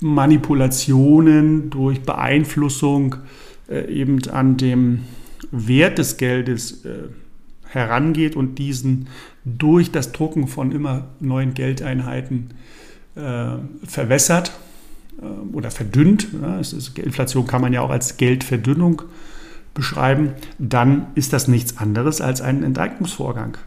Manipulationen, 0.00 1.70
durch 1.70 2.02
Beeinflussung 2.02 3.16
äh, 3.68 3.90
eben 3.90 4.26
an 4.28 4.56
dem 4.56 5.04
Wert 5.50 5.98
des 5.98 6.16
Geldes 6.16 6.84
äh, 6.84 7.04
herangeht 7.74 8.36
und 8.36 8.58
diesen 8.58 9.08
durch 9.44 9.90
das 9.90 10.12
Drucken 10.12 10.48
von 10.48 10.72
immer 10.72 11.08
neuen 11.20 11.54
Geldeinheiten 11.54 12.50
äh, 13.16 13.56
verwässert 13.84 14.52
äh, 15.20 15.24
oder 15.54 15.70
verdünnt. 15.70 16.28
Ja, 16.40 16.58
ist, 16.58 16.98
Inflation 16.98 17.46
kann 17.46 17.60
man 17.60 17.72
ja 17.72 17.80
auch 17.80 17.90
als 17.90 18.16
Geldverdünnung 18.16 19.02
beschreiben. 19.74 20.32
Dann 20.58 21.08
ist 21.14 21.32
das 21.32 21.48
nichts 21.48 21.78
anderes 21.78 22.20
als 22.20 22.40
ein 22.40 22.62
Enteignungsvorgang. 22.62 23.58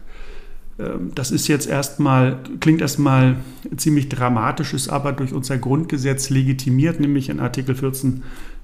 Ähm, 0.78 1.12
das 1.14 1.30
ist 1.30 1.48
jetzt 1.48 1.68
erstmal, 1.68 2.38
klingt 2.60 2.80
erstmal 2.80 3.36
ziemlich 3.76 4.08
dramatisch, 4.08 4.74
ist 4.74 4.88
aber 4.88 5.12
durch 5.12 5.32
unser 5.32 5.58
Grundgesetz 5.58 6.30
legitimiert, 6.30 7.00
nämlich 7.00 7.28
in 7.28 7.40
Artikel 7.40 7.74
14 7.74 8.22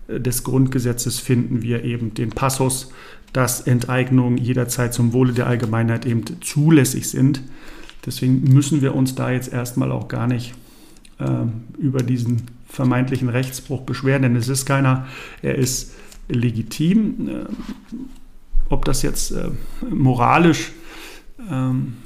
äh, 0.09 0.21
des 0.21 0.45
Grundgesetzes 0.45 1.19
finden 1.19 1.63
wir 1.63 1.85
eben 1.85 2.15
den 2.15 2.31
Passus, 2.31 2.91
dass 3.35 3.61
Enteignungen 3.61 4.39
jederzeit 4.39 4.95
zum 4.95 5.13
Wohle 5.13 5.35
der 5.35 5.49
Allgemeinheit 5.49 6.07
eben 6.07 6.23
zulässig 6.41 7.11
sind. 7.11 7.43
Deswegen 8.07 8.45
müssen 8.45 8.81
wir 8.81 8.95
uns 8.95 9.17
da 9.17 9.31
jetzt 9.31 9.53
erstmal 9.53 9.91
auch 9.91 10.09
gar 10.09 10.29
nicht 10.29 10.55
äh, 11.19 11.27
über 11.77 11.99
diesen 11.99 12.43
vermeintlichen 12.69 13.29
Rechtsbruch 13.29 13.83
beschweren, 13.83 14.23
denn 14.23 14.37
es 14.37 14.49
ist 14.49 14.67
keiner, 14.67 15.07
er 15.43 15.57
ist 15.57 15.95
legitim. 16.29 17.29
Äh, 17.29 17.45
ob 18.69 18.85
das 18.85 19.03
jetzt 19.03 19.33
äh, 19.33 19.51
moralisch 19.91 20.73
ähm, 21.51 21.97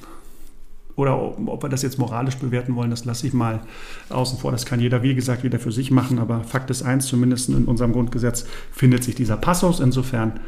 oder 0.97 1.38
ob 1.47 1.62
wir 1.62 1.68
das 1.68 1.82
jetzt 1.82 1.99
moralisch 1.99 2.37
bewerten 2.37 2.75
wollen, 2.75 2.90
das 2.90 3.04
lasse 3.04 3.26
ich 3.26 3.35
mal 3.35 3.61
außen 4.08 4.38
vor. 4.38 4.50
Das 4.50 4.64
kann 4.64 4.80
jeder, 4.80 5.02
wie 5.02 5.14
gesagt, 5.14 5.44
wieder 5.44 5.61
für 5.61 5.73
sich 5.73 5.90
machen. 5.90 6.18
Aber 6.18 6.42
Fakt 6.42 6.70
ist 6.70 6.82
eins, 6.82 7.06
zumindest 7.06 7.50
in 7.50 7.66
unserem 7.66 7.92
Grundgesetz 7.92 8.47
findet 8.73 9.04
sich 9.04 9.14
dieser 9.14 9.37
Passus. 9.37 9.78
Insofern 9.78 10.40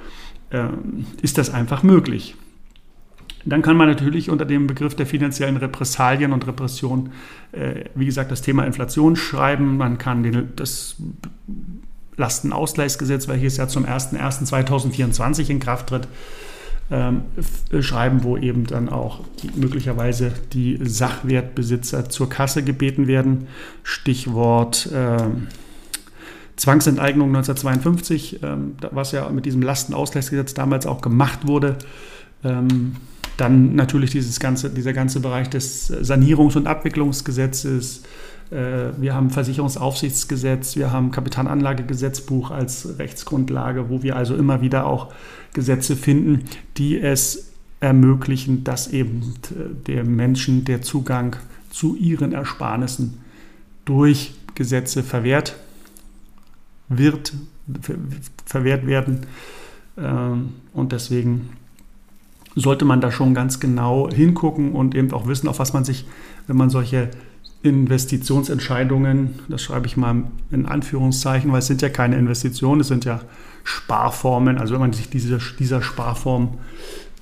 ist 1.23 1.39
das 1.39 1.51
einfach 1.53 1.83
möglich. 1.83 2.37
Dann 3.45 3.63
kann 3.63 3.77
man 3.77 3.89
natürlich 3.89 4.29
unter 4.29 4.45
dem 4.45 4.67
Begriff 4.67 4.95
der 4.95 5.07
finanziellen 5.07 5.57
Repressalien 5.57 6.33
und 6.33 6.47
Repression, 6.47 7.13
äh, 7.53 7.85
wie 7.95 8.07
gesagt, 8.07 8.31
das 8.31 8.43
Thema 8.43 8.65
Inflation 8.65 9.17
schreiben. 9.17 9.77
Man 9.77 9.97
kann 9.97 10.23
den, 10.23 10.53
das 10.57 10.97
Lastenausgleichsgesetz, 12.17 13.29
welches 13.29 13.57
ja 13.57 13.67
zum 13.67 13.87
01.01.2024 13.87 15.49
in 15.49 15.59
Kraft 15.59 15.89
tritt, 15.89 16.07
ähm, 16.91 17.23
schreiben, 17.81 18.25
wo 18.25 18.37
eben 18.37 18.67
dann 18.67 18.91
auch 18.91 19.21
möglicherweise 19.55 20.33
die 20.53 20.79
Sachwertbesitzer 20.83 22.11
zur 22.11 22.29
Kasse 22.29 22.63
gebeten 22.63 23.07
werden. 23.07 23.47
Stichwort 23.85 24.91
äh, 24.93 25.17
Zwangsenteignung 26.61 27.29
1952, 27.29 28.43
ähm, 28.43 28.75
was 28.91 29.13
ja 29.13 29.27
mit 29.31 29.47
diesem 29.47 29.63
Lastenausgleichsgesetz 29.63 30.53
damals 30.53 30.87
auch 30.87 31.01
gemacht 31.01 31.47
wurde. 31.47 31.79
Ähm, 32.45 32.97
dann 33.39 33.75
natürlich 33.75 34.11
dieses 34.11 34.41
ganze, 34.41 34.69
dieser 34.69 34.93
ganze 34.93 35.21
Bereich 35.21 35.49
des 35.49 35.91
Sanierungs- 35.91 36.59
und 36.59 36.67
Abwicklungsgesetzes, 36.67 38.03
äh, 38.51 38.91
wir 38.99 39.15
haben 39.15 39.31
Versicherungsaufsichtsgesetz, 39.31 40.77
wir 40.77 40.93
haben 40.93 41.11
Kapitalanlagegesetzbuch 41.13 42.51
als 42.51 42.99
Rechtsgrundlage, 42.99 43.89
wo 43.89 44.03
wir 44.03 44.17
also 44.17 44.37
immer 44.37 44.61
wieder 44.61 44.85
auch 44.85 45.15
Gesetze 45.55 45.97
finden, 45.97 46.45
die 46.77 47.01
es 47.01 47.53
ermöglichen, 47.81 48.65
dass 48.65 48.89
eben 48.89 49.33
äh, 49.51 49.87
der 49.87 50.05
Menschen 50.05 50.67
der 50.67 50.83
Zugang 50.83 51.37
zu 51.71 51.97
ihren 51.97 52.35
Ersparnissen 52.35 53.17
durch 53.87 54.35
Gesetze 54.55 55.03
verwehrt 55.03 55.57
wird, 56.91 57.33
verwehrt 58.45 58.87
werden. 58.87 59.21
Ähm, 59.97 60.51
und 60.75 60.93
deswegen 60.93 61.51
sollte 62.57 62.85
man 62.85 63.01
da 63.01 63.11
schon 63.11 63.33
ganz 63.33 63.61
genau 63.61 64.11
hingucken 64.11 64.73
und 64.73 64.95
eben 64.95 65.13
auch 65.13 65.27
wissen, 65.27 65.49
auf 65.49 65.61
was 65.61 65.73
man 65.73 65.85
sich, 65.85 66.05
wenn 66.47 66.57
man 66.57 66.69
solche 66.69 67.11
Investitionsentscheidungen, 67.63 69.39
das 69.49 69.63
schreibe 69.63 69.87
ich 69.87 69.97
mal 69.97 70.25
in 70.51 70.67
Anführungszeichen, 70.67 71.53
weil 71.53 71.61
es 71.61 71.67
sind 71.67 71.81
ja 71.81 71.89
keine 71.89 72.17
Investitionen, 72.17 72.81
es 72.81 72.89
sind 72.89 73.05
ja 73.05 73.21
Sparformen. 73.65 74.59
Also 74.59 74.75
wenn 74.75 74.81
man 74.81 74.93
sich 74.93 75.11
diese, 75.11 75.39
dieser 75.59 75.81
Sparform 75.81 76.59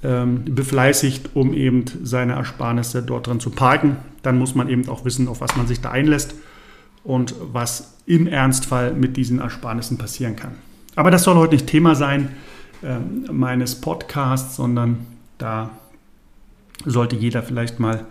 ähm, 0.02 0.44
befleißigt, 0.46 1.30
um 1.34 1.52
eben 1.52 1.84
seine 2.04 2.34
Ersparnisse 2.34 3.02
dort 3.02 3.26
drin 3.26 3.40
zu 3.40 3.50
parken, 3.50 3.96
dann 4.22 4.38
muss 4.38 4.54
man 4.54 4.68
eben 4.68 4.88
auch 4.88 5.04
wissen, 5.04 5.28
auf 5.28 5.40
was 5.40 5.56
man 5.56 5.66
sich 5.66 5.80
da 5.80 5.90
einlässt 5.90 6.34
und 7.08 7.34
was 7.40 7.94
im 8.04 8.26
Ernstfall 8.26 8.92
mit 8.92 9.16
diesen 9.16 9.38
Ersparnissen 9.38 9.96
passieren 9.96 10.36
kann. 10.36 10.52
Aber 10.94 11.10
das 11.10 11.24
soll 11.24 11.36
heute 11.36 11.54
nicht 11.54 11.66
Thema 11.66 11.94
sein 11.94 12.28
äh, 12.82 12.98
meines 13.32 13.80
Podcasts, 13.80 14.56
sondern 14.56 15.06
da 15.38 15.70
sollte 16.84 17.16
jeder 17.16 17.42
vielleicht 17.42 17.80
mal 17.80 18.04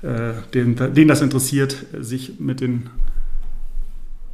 äh, 0.00 0.32
den, 0.54 0.76
den 0.94 1.08
das 1.08 1.20
interessiert, 1.20 1.84
sich 2.00 2.40
mit 2.40 2.62
den 2.62 2.88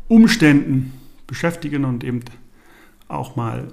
Umständen 0.07 0.93
beschäftigen 1.27 1.85
und 1.85 2.05
eben 2.05 2.21
auch 3.09 3.35
mal 3.35 3.67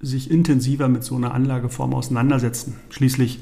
sich 0.00 0.30
intensiver 0.30 0.86
mit 0.86 1.02
so 1.02 1.16
einer 1.16 1.34
Anlageform 1.34 1.92
auseinandersetzen. 1.92 2.76
Schließlich 2.90 3.40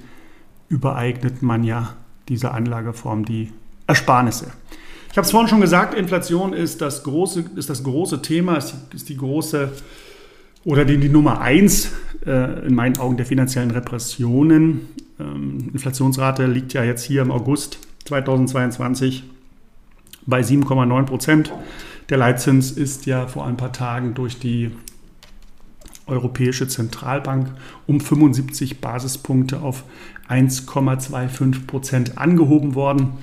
übereignet 0.71 1.43
man 1.43 1.65
ja 1.65 1.97
dieser 2.31 2.55
Anlageform 2.55 3.27
die 3.27 3.53
Ersparnisse. 3.87 4.53
Ich 5.17 5.19
habe 5.19 5.25
es 5.25 5.31
vorhin 5.31 5.49
schon 5.49 5.63
gesagt, 5.63 5.95
Inflation 5.95 6.53
ist 6.53 6.83
das 6.83 7.03
große, 7.03 7.47
ist 7.57 7.71
das 7.71 7.83
große 7.83 8.21
Thema, 8.21 8.59
ist 8.59 8.75
die, 8.93 8.97
ist 8.97 9.09
die 9.09 9.17
große 9.17 9.73
oder 10.63 10.85
die, 10.85 10.99
die 10.99 11.09
Nummer 11.09 11.41
eins 11.41 11.91
äh, 12.27 12.67
in 12.67 12.75
meinen 12.75 12.99
Augen 12.99 13.17
der 13.17 13.25
finanziellen 13.25 13.71
Repressionen. 13.71 14.91
Ähm, 15.19 15.71
Inflationsrate 15.73 16.45
liegt 16.45 16.75
ja 16.75 16.85
jetzt 16.85 17.03
hier 17.03 17.23
im 17.23 17.31
August 17.31 17.79
2022 18.05 19.25
bei 20.27 20.43
7,9 20.43 21.05
Prozent. 21.05 21.51
Der 22.11 22.19
Leitzins 22.19 22.73
ist 22.73 23.07
ja 23.07 23.27
vor 23.27 23.47
ein 23.47 23.57
paar 23.57 23.73
Tagen 23.73 24.13
durch 24.13 24.39
die 24.39 24.71
Europäische 26.07 26.69
Zentralbank 26.69 27.53
um 27.87 28.01
75 28.01 28.83
Basispunkte 28.83 29.61
auf 29.61 29.85
1,25 30.29 31.67
Prozent 31.67 32.19
angehoben 32.19 32.75
worden. 32.75 33.15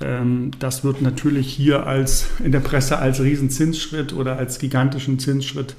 Ähm, 0.00 0.50
das 0.58 0.84
wird 0.84 1.02
natürlich 1.02 1.52
hier 1.52 1.86
als 1.86 2.28
in 2.42 2.52
der 2.52 2.60
Presse 2.60 2.98
als 2.98 3.20
Riesenzinsschritt 3.20 4.12
oder 4.12 4.36
als 4.36 4.58
gigantischen 4.58 5.18
Zinsschritt 5.18 5.76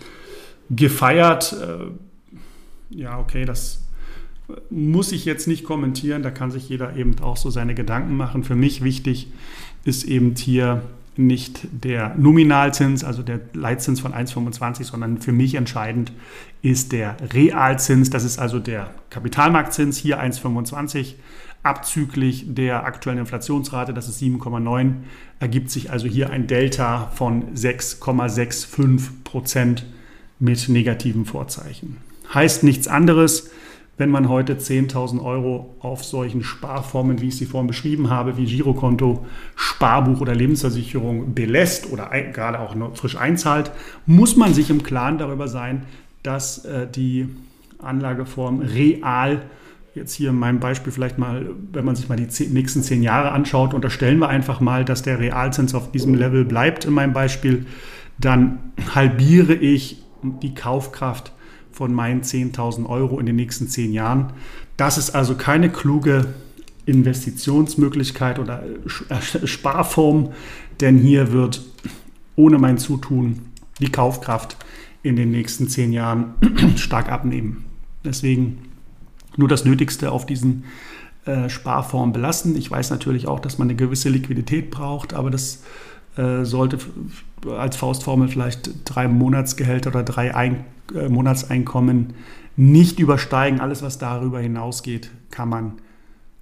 gefeiert. 0.70 1.54
Äh, 1.54 2.96
ja, 2.96 3.20
okay, 3.20 3.46
das 3.46 3.82
muss 4.70 5.12
ich 5.12 5.26
jetzt 5.26 5.48
nicht 5.48 5.64
kommentieren, 5.64 6.22
da 6.22 6.30
kann 6.30 6.52
sich 6.52 6.70
jeder 6.70 6.96
eben 6.96 7.20
auch 7.20 7.38
so 7.38 7.50
seine 7.50 7.74
Gedanken 7.74 8.16
machen. 8.16 8.44
Für 8.44 8.56
mich 8.56 8.84
wichtig 8.84 9.28
ist 9.84 10.04
eben 10.04 10.36
hier 10.36 10.84
nicht 11.18 11.68
der 11.72 12.16
Nominalzins, 12.18 13.04
also 13.04 13.24
der 13.24 13.40
Leitzins 13.54 14.00
von 14.00 14.14
1,25, 14.14 14.84
sondern 14.84 15.20
für 15.20 15.32
mich 15.32 15.56
entscheidend 15.56 16.12
ist 16.62 16.92
der 16.92 17.16
Realzins, 17.34 18.10
das 18.10 18.24
ist 18.24 18.40
also 18.40 18.60
der 18.60 18.90
Kapitalmarktzins, 19.10 19.98
hier 19.98 20.22
1,25, 20.22 21.16
abzüglich 21.64 22.46
der 22.54 22.86
aktuellen 22.86 23.20
Inflationsrate, 23.20 23.94
das 23.94 24.08
ist 24.08 24.22
7,9, 24.22 24.94
ergibt 25.40 25.72
sich 25.72 25.92
also 25.92 26.08
hier 26.08 26.30
ein 26.30 26.48
Delta 26.48 27.12
von 27.16 27.56
6,65 27.56 29.24
Prozent 29.24 29.86
mit 30.40 30.70
negativen 30.70 31.26
Vorzeichen. 31.26 31.98
Heißt 32.34 32.64
nichts 32.64 32.88
anderes, 32.88 33.50
wenn 33.98 34.10
man 34.10 34.28
heute 34.28 34.56
10.000 34.56 35.24
Euro 35.24 35.76
auf 35.80 36.04
solchen 36.04 36.44
Sparformen, 36.44 37.22
wie 37.22 37.30
ich 37.30 37.38
sie 37.38 37.46
vorhin 37.46 37.68
beschrieben 37.68 38.10
habe, 38.10 38.38
wie 38.38 38.46
Girokonto, 38.46 39.26
Sparbuch 39.56 40.20
oder 40.20 40.36
Lebensversicherung 40.36 41.34
belässt 41.34 41.92
oder 41.92 42.10
gerade 42.34 42.60
auch 42.60 42.76
frisch 42.96 43.16
einzahlt, 43.16 43.72
muss 44.06 44.36
man 44.36 44.54
sich 44.54 44.70
im 44.70 44.84
Klaren 44.84 45.18
darüber 45.18 45.48
sein, 45.48 45.84
dass 46.24 46.66
äh, 46.66 46.88
die 46.88 47.30
Anlageform 47.80 48.60
real 48.60 49.44
jetzt 49.94 50.14
hier 50.14 50.32
in 50.32 50.40
meinem 50.40 50.60
Beispiel 50.60 50.92
vielleicht 50.92 51.18
mal, 51.18 51.50
wenn 51.72 51.86
man 51.86 51.96
sich 51.96 52.10
mal 52.10 52.18
die 52.18 52.48
nächsten 52.48 52.84
zehn 52.84 53.02
Jahre 53.02 53.32
anschaut, 53.32 53.74
unterstellen 53.74 54.20
wir 54.20 54.28
einfach 54.28 54.60
mal, 54.60 54.84
dass 54.84 55.04
der 55.04 55.20
Realzins 55.20 55.74
auf 55.74 55.92
diesem 55.92 56.16
Level 56.16 56.44
bleibt 56.44 56.84
in 56.84 56.94
meinem 56.94 57.14
Beispiel, 57.14 57.66
dann 58.18 58.60
halbiere 58.94 59.54
ich 59.54 60.04
die 60.22 60.54
Kaufkraft 60.54 61.32
von 61.76 61.94
meinen 61.94 62.22
10.000 62.22 62.88
Euro 62.88 63.20
in 63.20 63.26
den 63.26 63.36
nächsten 63.36 63.68
zehn 63.68 63.92
Jahren. 63.92 64.32
Das 64.78 64.98
ist 64.98 65.10
also 65.10 65.36
keine 65.36 65.70
kluge 65.70 66.34
Investitionsmöglichkeit 66.86 68.40
oder 68.40 68.64
Sparform, 69.44 70.32
denn 70.80 70.98
hier 70.98 71.34
wird 71.34 71.62
ohne 72.38 72.60
mein 72.60 72.78
Zutun 72.78 73.42
die 73.82 73.92
Kaufkraft 73.92 74.56
in 75.04 75.18
den 75.18 75.32
nächsten 75.32 75.68
zehn 75.68 75.92
Jahren 75.92 76.36
stark 76.78 77.12
abnehmen. 77.12 77.66
Deswegen 78.06 78.70
nur 79.36 79.50
das 79.50 79.66
Nötigste 79.66 80.12
auf 80.12 80.26
diesen 80.26 80.64
äh, 81.26 81.50
Sparformen 81.50 82.14
belassen. 82.14 82.56
Ich 82.56 82.72
weiß 82.72 82.90
natürlich 82.90 83.28
auch, 83.28 83.42
dass 83.42 83.58
man 83.58 83.68
eine 83.68 83.76
gewisse 83.76 84.08
Liquidität 84.08 84.72
braucht, 84.72 85.14
aber 85.14 85.30
das 85.30 85.56
äh, 85.56 85.60
sollte 86.46 86.78
als 87.58 87.76
Faustformel 87.78 88.28
vielleicht 88.28 88.70
drei 88.86 89.08
Monatsgehälter 89.08 89.90
oder 89.90 90.04
drei 90.04 90.36
Ein 90.36 90.66
äh, 90.94 91.10
Monatseinkommen 91.10 92.14
nicht 92.56 93.00
übersteigen. 93.00 93.60
Alles, 93.60 93.82
was 93.82 93.98
darüber 93.98 94.40
hinausgeht, 94.40 95.12
kann 95.32 95.50
man 95.50 95.74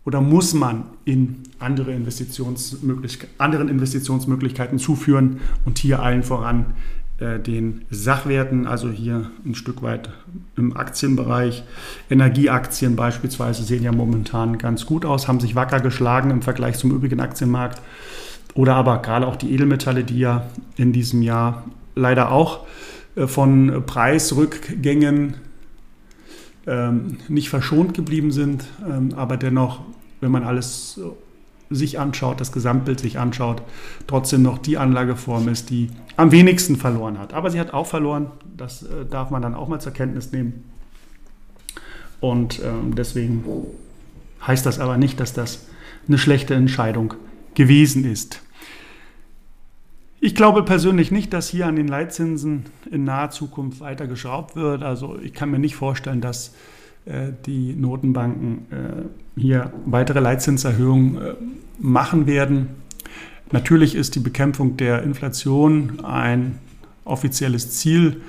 oder 0.06 0.22
muss 0.22 0.54
man 0.54 0.84
in 1.06 1.38
andere 1.60 1.94
Investitionsmöglichkeiten, 1.94 3.34
anderen 3.38 3.70
Investitionsmöglichkeiten 3.70 4.78
zuführen 4.78 5.40
und 5.66 5.78
hier 5.78 6.02
allen 6.02 6.24
voran 6.24 6.66
äh, 7.20 7.40
den 7.40 7.86
Sachwerten, 7.90 8.68
also 8.68 8.90
hier 8.90 9.32
ein 9.46 9.56
Stück 9.56 9.82
weit 9.82 10.10
im 10.58 10.76
Aktienbereich. 10.76 11.64
Energieaktien 12.10 12.96
beispielsweise 12.96 13.64
sehen 13.64 13.84
ja 13.84 13.92
momentan 13.92 14.58
ganz 14.58 14.86
gut 14.86 15.06
aus, 15.06 15.28
haben 15.28 15.40
sich 15.40 15.56
wacker 15.56 15.80
geschlagen 15.80 16.32
im 16.32 16.42
Vergleich 16.42 16.78
zum 16.78 16.92
übrigen 16.92 17.22
Aktienmarkt. 17.22 17.82
Oder 18.56 18.76
aber 18.76 19.02
gerade 19.02 19.28
auch 19.28 19.36
die 19.36 19.52
Edelmetalle, 19.54 20.04
die 20.04 20.20
ja 20.20 20.46
in 20.78 20.94
diesem 20.94 21.22
Jahr 21.22 21.64
leider 21.96 22.32
auch 22.32 22.66
äh, 23.16 23.28
von 23.28 23.84
Preisrückgängen 23.86 25.36
ähm, 26.68 27.18
nicht 27.28 27.50
verschont 27.50 27.94
geblieben 27.94 28.32
sind, 28.32 28.66
ähm, 28.88 29.14
aber 29.16 29.38
dennoch, 29.38 29.82
wenn 30.22 30.32
man 30.32 30.44
alles 30.44 31.00
sich 31.70 32.00
anschaut, 32.00 32.40
das 32.40 32.52
Gesamtbild 32.52 33.00
sich 33.00 33.18
anschaut, 33.18 33.62
trotzdem 34.08 34.44
noch 34.44 34.58
die 34.58 34.78
Anlageform 34.78 35.48
ist, 35.48 35.70
die 35.70 35.90
am 36.18 36.32
wenigsten 36.32 36.76
verloren 36.76 37.18
hat. 37.18 37.34
Aber 37.34 37.50
sie 37.50 37.60
hat 37.60 37.74
auch 37.74 37.88
verloren, 37.88 38.28
das 38.56 38.84
äh, 38.84 39.06
darf 39.10 39.30
man 39.30 39.42
dann 39.42 39.56
auch 39.56 39.68
mal 39.68 39.82
zur 39.82 39.92
Kenntnis 39.92 40.32
nehmen. 40.32 40.64
Und 42.20 42.62
ähm, 42.64 42.96
deswegen 42.96 43.44
heißt 44.46 44.66
das 44.66 44.80
aber 44.80 44.98
nicht, 44.98 45.20
dass 45.20 45.34
das 45.34 45.68
eine 46.08 46.18
schlechte 46.18 46.54
Entscheidung 46.54 47.16
gewesen 47.56 48.06
ist. 48.06 48.43
Ich 50.26 50.36
glaube 50.36 50.64
persönlich 50.64 51.12
nicht, 51.12 51.34
dass 51.34 51.50
hier 51.50 51.68
an 51.68 51.76
den 51.76 51.90
Leitzinsen 51.90 52.64
in 52.90 53.04
naher 53.04 53.32
Zukunft 53.32 53.82
weiter 53.82 54.08
geschraubt 54.08 54.56
wird. 54.56 54.82
Also 54.82 55.20
ich 55.22 55.34
kann 55.34 55.52
mir 55.52 55.60
nicht 55.60 55.76
vorstellen, 55.76 56.22
dass 56.22 56.56
äh, 57.04 57.34
die 57.46 57.74
Notenbanken 57.74 58.60
äh, 58.72 59.40
hier 59.42 59.74
weitere 59.86 60.22
Leitzinserhöhungen 60.22 61.22
äh, 61.22 61.34
machen 61.78 62.26
werden. 62.26 62.70
Natürlich 63.52 63.96
ist 63.96 64.16
die 64.16 64.22
Bekämpfung 64.22 64.78
der 64.78 65.04
Inflation 65.04 66.00
ein 66.06 66.58
offizielles 67.04 67.72
Ziel 67.72 68.22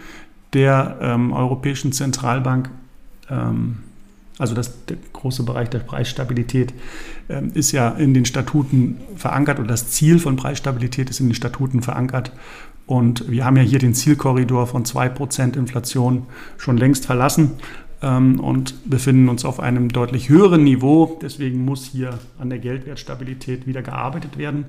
der 0.52 0.98
ähm, 1.00 1.32
Europäischen 1.32 1.92
Zentralbank. 1.92 2.70
Ähm, 3.30 3.83
also 4.38 4.54
das, 4.54 4.84
der 4.86 4.96
große 5.12 5.44
Bereich 5.44 5.70
der 5.70 5.78
Preisstabilität 5.78 6.74
ähm, 7.28 7.52
ist 7.54 7.72
ja 7.72 7.90
in 7.90 8.14
den 8.14 8.24
Statuten 8.24 9.00
verankert 9.16 9.58
und 9.58 9.68
das 9.68 9.90
Ziel 9.90 10.18
von 10.18 10.36
Preisstabilität 10.36 11.10
ist 11.10 11.20
in 11.20 11.28
den 11.28 11.34
Statuten 11.34 11.82
verankert. 11.82 12.32
Und 12.86 13.30
wir 13.30 13.44
haben 13.44 13.56
ja 13.56 13.62
hier 13.62 13.78
den 13.78 13.94
Zielkorridor 13.94 14.66
von 14.66 14.84
2% 14.84 15.56
Inflation 15.56 16.26
schon 16.58 16.76
längst 16.76 17.06
verlassen 17.06 17.52
ähm, 18.02 18.40
und 18.40 18.90
befinden 18.90 19.28
uns 19.28 19.44
auf 19.44 19.60
einem 19.60 19.88
deutlich 19.88 20.28
höheren 20.28 20.64
Niveau. 20.64 21.18
Deswegen 21.22 21.64
muss 21.64 21.84
hier 21.84 22.18
an 22.38 22.50
der 22.50 22.58
Geldwertstabilität 22.58 23.66
wieder 23.66 23.82
gearbeitet 23.82 24.36
werden. 24.36 24.66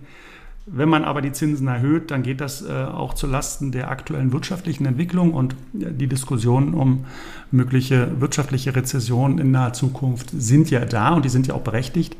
Wenn 0.67 0.89
man 0.89 1.03
aber 1.03 1.21
die 1.21 1.31
Zinsen 1.31 1.67
erhöht, 1.67 2.09
dann 2.09 2.23
geht 2.23 2.41
das 2.41 2.63
äh, 2.63 2.71
auch 2.71 3.13
zu 3.13 3.27
Lasten 3.27 3.71
der 3.71 3.91
aktuellen 3.91 4.33
wirtschaftlichen 4.33 4.85
Entwicklung 4.87 5.33
und 5.33 5.55
die 5.73 6.07
Diskussionen 6.07 6.73
um 6.73 7.05
mögliche 7.51 8.19
wirtschaftliche 8.19 8.75
Rezession 8.75 9.37
in 9.37 9.51
naher 9.51 9.73
Zukunft 9.73 10.31
sind 10.31 10.71
ja 10.71 10.83
da 10.85 11.13
und 11.13 11.23
die 11.23 11.29
sind 11.29 11.45
ja 11.45 11.53
auch 11.53 11.61
berechtigt. 11.61 12.17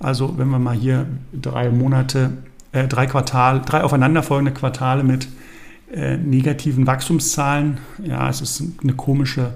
Also 0.00 0.38
wenn 0.38 0.48
wir 0.48 0.58
mal 0.58 0.74
hier 0.74 1.06
drei 1.34 1.68
Monate, 1.68 2.30
äh, 2.72 2.88
drei 2.88 3.06
Quartal, 3.06 3.60
drei 3.60 3.84
aufeinanderfolgende 3.84 4.52
Quartale 4.52 5.04
mit 5.04 5.28
äh, 5.92 6.16
negativen 6.16 6.86
Wachstumszahlen, 6.86 7.78
ja, 8.02 8.30
es 8.30 8.40
ist 8.40 8.62
eine 8.82 8.94
komische, 8.94 9.52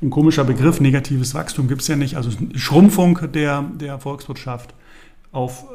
ein 0.00 0.10
komischer 0.10 0.44
Begriff, 0.44 0.80
negatives 0.80 1.34
Wachstum 1.34 1.66
gibt 1.66 1.82
es 1.82 1.88
ja 1.88 1.96
nicht, 1.96 2.16
also 2.16 2.30
Schrumpfung 2.54 3.18
der, 3.34 3.64
der 3.74 3.98
Volkswirtschaft 3.98 4.72
auf 5.32 5.66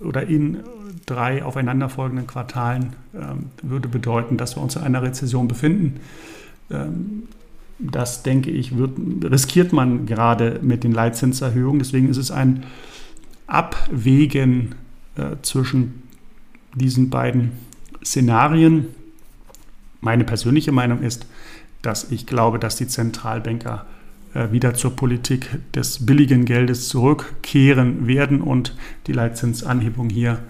oder 0.00 0.26
in 0.26 0.58
drei 1.06 1.42
aufeinanderfolgenden 1.42 2.26
Quartalen 2.26 2.94
ähm, 3.14 3.46
würde 3.62 3.88
bedeuten, 3.88 4.36
dass 4.36 4.56
wir 4.56 4.62
uns 4.62 4.76
in 4.76 4.82
einer 4.82 5.02
Rezession 5.02 5.48
befinden. 5.48 6.00
Ähm, 6.70 7.24
das, 7.78 8.22
denke 8.22 8.50
ich, 8.50 8.76
wird, 8.76 8.98
riskiert 9.24 9.72
man 9.72 10.06
gerade 10.06 10.60
mit 10.62 10.84
den 10.84 10.92
Leitzinserhöhungen. 10.92 11.78
Deswegen 11.78 12.08
ist 12.08 12.16
es 12.16 12.30
ein 12.30 12.64
Abwägen 13.46 14.74
äh, 15.16 15.36
zwischen 15.42 16.02
diesen 16.74 17.10
beiden 17.10 17.52
Szenarien. 18.04 18.88
Meine 20.00 20.24
persönliche 20.24 20.72
Meinung 20.72 21.02
ist, 21.02 21.26
dass 21.82 22.10
ich 22.10 22.26
glaube, 22.26 22.58
dass 22.58 22.76
die 22.76 22.88
Zentralbanker 22.88 23.86
wieder 24.34 24.74
zur 24.74 24.94
Politik 24.94 25.48
des 25.74 26.04
billigen 26.04 26.44
Geldes 26.44 26.88
zurückkehren 26.88 28.06
werden 28.06 28.40
und 28.40 28.76
die 29.06 29.12
Leitzinsanhebung 29.12 30.10
hier 30.10 30.40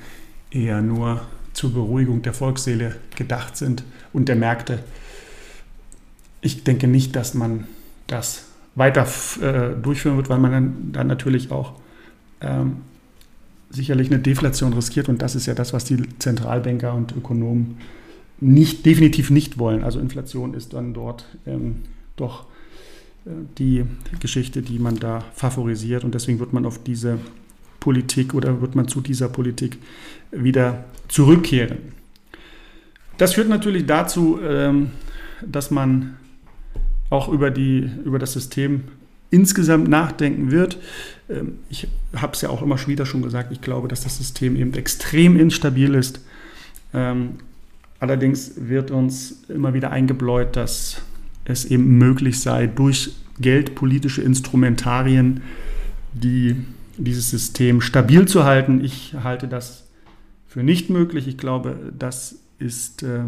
eher 0.51 0.83
nur 0.83 1.21
zur 1.53 1.73
Beruhigung 1.73 2.23
der 2.23 2.35
Volksseele 2.35 2.97
gedacht 3.17 3.57
sind 3.57 3.85
und 4.13 4.29
der 4.29 4.37
Märkte. 4.37 4.81
Ich 6.41 6.65
denke 6.65 6.87
nicht, 6.87 7.17
dass 7.17 7.35
man 7.35 7.67
das 8.07 8.47
weiter 8.75 9.07
äh, 9.43 9.75
durchführen 9.81 10.17
wird, 10.17 10.29
weil 10.29 10.39
man 10.39 10.53
dann, 10.53 10.93
dann 10.93 11.07
natürlich 11.09 11.51
auch 11.51 11.75
ähm, 12.41 12.77
sicherlich 13.71 14.11
eine 14.11 14.21
Deflation 14.21 14.73
riskiert 14.73 15.09
und 15.09 15.21
das 15.21 15.35
ist 15.35 15.47
ja 15.47 15.55
das, 15.55 15.73
was 15.73 15.85
die 15.85 15.99
Zentralbanker 16.19 16.95
und 16.95 17.15
Ökonomen 17.17 17.79
nicht, 18.41 18.87
definitiv 18.87 19.31
nicht 19.31 19.59
wollen. 19.59 19.83
Also 19.83 19.99
Inflation 19.99 20.55
ist 20.55 20.73
dann 20.73 20.95
dort 20.95 21.27
ähm, 21.45 21.83
doch 22.17 22.47
die 23.25 23.85
Geschichte, 24.21 24.63
die 24.63 24.79
man 24.79 24.97
da 24.97 25.25
favorisiert. 25.35 26.05
Und 26.05 26.15
deswegen 26.15 26.39
wird 26.39 26.53
man 26.53 26.67
auf 26.67 26.83
diese 26.83 27.19
Politik 27.81 28.35
oder 28.35 28.61
wird 28.61 28.75
man 28.75 28.89
zu 28.89 29.01
dieser 29.01 29.29
Politik 29.29 29.79
wieder 30.31 30.85
zurückkehren. 31.09 31.79
Das 33.19 33.35
führt 33.35 33.49
natürlich 33.49 33.87
dazu, 33.87 34.39
ähm, 34.43 34.91
dass 35.45 35.71
man 35.71 36.17
auch 37.11 37.29
über, 37.29 37.51
die, 37.51 37.91
über 38.05 38.19
das 38.19 38.33
System 38.33 38.85
insgesamt 39.31 39.89
nachdenken 39.89 40.51
wird. 40.51 40.79
Ähm, 41.29 41.59
ich 41.69 41.89
habe 42.15 42.33
es 42.33 42.41
ja 42.41 42.51
auch 42.51 42.63
immer 42.63 42.79
wieder 42.87 43.07
schon 43.07 43.23
gesagt, 43.23 43.53
ich 43.53 43.61
glaube, 43.61 43.89
dass 43.89 44.03
das 44.03 44.19
System 44.19 44.57
eben 44.57 44.75
extrem 44.75 45.39
instabil 45.39 45.95
ist. 45.95 46.21
Ähm, 46.95 47.35
allerdings 48.01 48.53
wird 48.57 48.91
uns 48.91 49.45
immer 49.49 49.75
wieder 49.75 49.91
eingebläut, 49.91 50.57
dass 50.57 51.03
es 51.49 51.65
eben 51.65 51.99
möglich 51.99 52.41
sei, 52.41 52.67
durch 52.67 53.13
geldpolitische 53.41 54.23
Instrumentarien 54.23 55.41
die, 56.13 56.57
dieses 56.97 57.31
System 57.31 57.81
stabil 57.81 58.27
zu 58.27 58.45
halten. 58.45 58.85
Ich 58.85 59.15
halte 59.23 59.49
das 59.49 59.89
für 60.47 60.63
nicht 60.63 60.91
möglich. 60.91 61.27
Ich 61.27 61.39
glaube, 61.39 61.93
das 61.99 62.37
ist, 62.59 63.03
äh, 63.03 63.21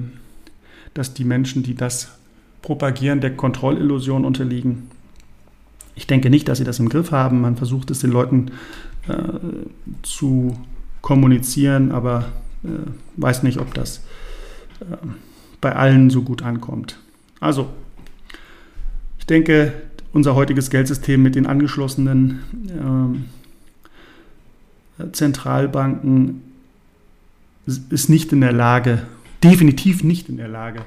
dass 0.95 1.15
die 1.15 1.25
Menschen, 1.25 1.63
die 1.63 1.75
das 1.75 2.11
propagieren, 2.63 3.21
der 3.21 3.37
Kontrollillusion 3.37 4.25
unterliegen. 4.25 4.89
Ich 5.95 6.07
denke 6.07 6.31
nicht, 6.31 6.49
dass 6.49 6.59
sie 6.59 6.65
das 6.65 6.79
im 6.79 6.89
Griff 6.89 7.11
haben. 7.11 7.41
Man 7.41 7.57
versucht 7.57 7.91
es 7.91 8.01
den 8.01 8.11
Leuten 8.11 8.51
äh, 9.09 9.15
zu 10.03 10.59
kommunizieren, 11.01 11.93
aber 11.93 12.27
äh, 12.65 12.69
weiß 13.17 13.43
nicht, 13.43 13.59
ob 13.59 13.73
das 13.75 13.99
äh, 14.81 14.97
bei 15.61 15.75
allen 15.75 16.11
so 16.11 16.23
gut 16.23 16.43
ankommt. 16.43 16.99
Also 17.39 17.69
denke, 19.31 19.73
unser 20.13 20.35
heutiges 20.35 20.71
Geldsystem 20.71 21.23
mit 21.23 21.37
den 21.37 21.47
angeschlossenen 21.47 23.23
äh, 24.99 25.13
Zentralbanken 25.13 26.43
ist 27.91 28.09
nicht 28.09 28.33
in 28.33 28.41
der 28.41 28.53
Lage, 28.53 29.03
definitiv 29.43 30.03
nicht 30.03 30.29
in 30.29 30.37
der 30.37 30.49
Lage, 30.49 30.81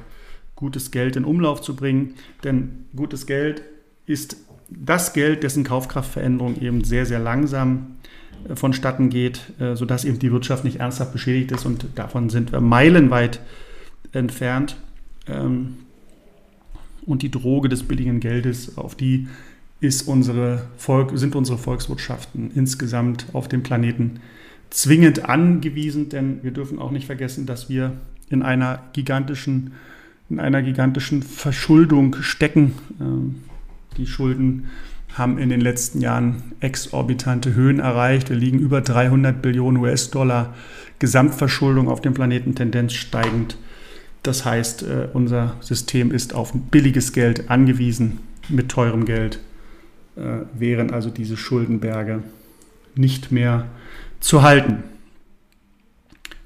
gutes 0.56 0.92
Geld 0.92 1.16
in 1.16 1.26
Umlauf 1.26 1.62
zu 1.62 1.76
bringen. 1.76 2.16
Denn 2.44 2.86
gutes 2.96 3.26
Geld 3.26 3.64
ist 4.06 4.38
das 4.70 5.14
Geld, 5.14 5.44
dessen 5.44 5.64
Kaufkraftveränderung 5.64 6.60
eben 6.62 6.84
sehr, 6.84 7.06
sehr 7.06 7.20
langsam 7.20 7.96
äh, 8.48 8.56
vonstatten 8.56 9.10
geht, 9.10 9.42
äh, 9.60 9.76
sodass 9.76 10.06
eben 10.06 10.20
die 10.20 10.32
Wirtschaft 10.32 10.64
nicht 10.64 10.80
ernsthaft 10.80 11.14
beschädigt 11.14 11.52
ist. 11.52 11.66
Und 11.66 11.86
davon 11.96 12.30
sind 12.30 12.52
wir 12.52 12.62
meilenweit 12.62 13.40
entfernt. 14.12 14.76
Ähm, 15.28 15.78
und 17.06 17.22
die 17.22 17.32
Droge 17.32 17.70
des 17.70 17.84
billigen 17.84 18.20
Geldes, 18.20 18.78
auf 18.78 18.96
die 18.96 19.28
unsere 20.06 20.68
Volk, 20.78 21.12
sind 21.16 21.36
unsere 21.36 21.58
Volkswirtschaften 21.58 22.52
insgesamt 22.56 23.26
auf 23.34 23.50
dem 23.50 23.64
Planeten 23.64 24.22
zwingend 24.70 25.26
angewiesen, 25.26 26.08
denn 26.08 26.40
wir 26.42 26.52
dürfen 26.52 26.80
auch 26.80 26.92
nicht 26.92 27.06
vergessen, 27.06 27.46
dass 27.46 27.70
wir 27.70 27.92
in 28.30 28.44
einer 28.44 28.82
gigantischen, 28.94 29.74
in 30.30 30.40
einer 30.40 30.62
gigantischen 30.62 31.22
Verschuldung 31.22 32.16
stecken. 32.22 32.74
Ähm, 33.00 33.36
die 33.98 34.08
Schulden 34.08 34.66
haben 35.14 35.38
in 35.38 35.50
den 35.50 35.62
letzten 35.62 36.02
Jahren 36.02 36.42
exorbitante 36.60 37.54
Höhen 37.54 37.80
erreicht. 37.80 38.30
Wir 38.30 38.38
liegen 38.38 38.60
über 38.60 38.82
300 38.82 39.42
Billionen 39.42 39.82
US-Dollar 39.82 40.54
Gesamtverschuldung 40.98 41.88
auf 41.88 42.02
dem 42.02 42.14
Planeten 42.14 42.56
Tendenz 42.56 42.94
steigend. 42.94 43.58
Das 44.24 44.46
heißt, 44.46 44.84
äh, 44.84 45.10
unser 45.14 45.58
System 45.60 46.12
ist 46.12 46.34
auf 46.34 46.54
billiges 46.54 47.12
Geld 47.12 47.50
angewiesen. 47.50 48.20
Mit 48.50 48.70
teurem 48.70 49.06
Geld 49.06 49.40
äh, 50.16 50.40
wären 50.58 50.92
also 50.92 51.10
diese 51.10 51.38
Schuldenberge 51.38 52.24
nicht 52.96 53.32
mehr 53.32 53.68
zu 54.20 54.42
halten. 54.42 54.84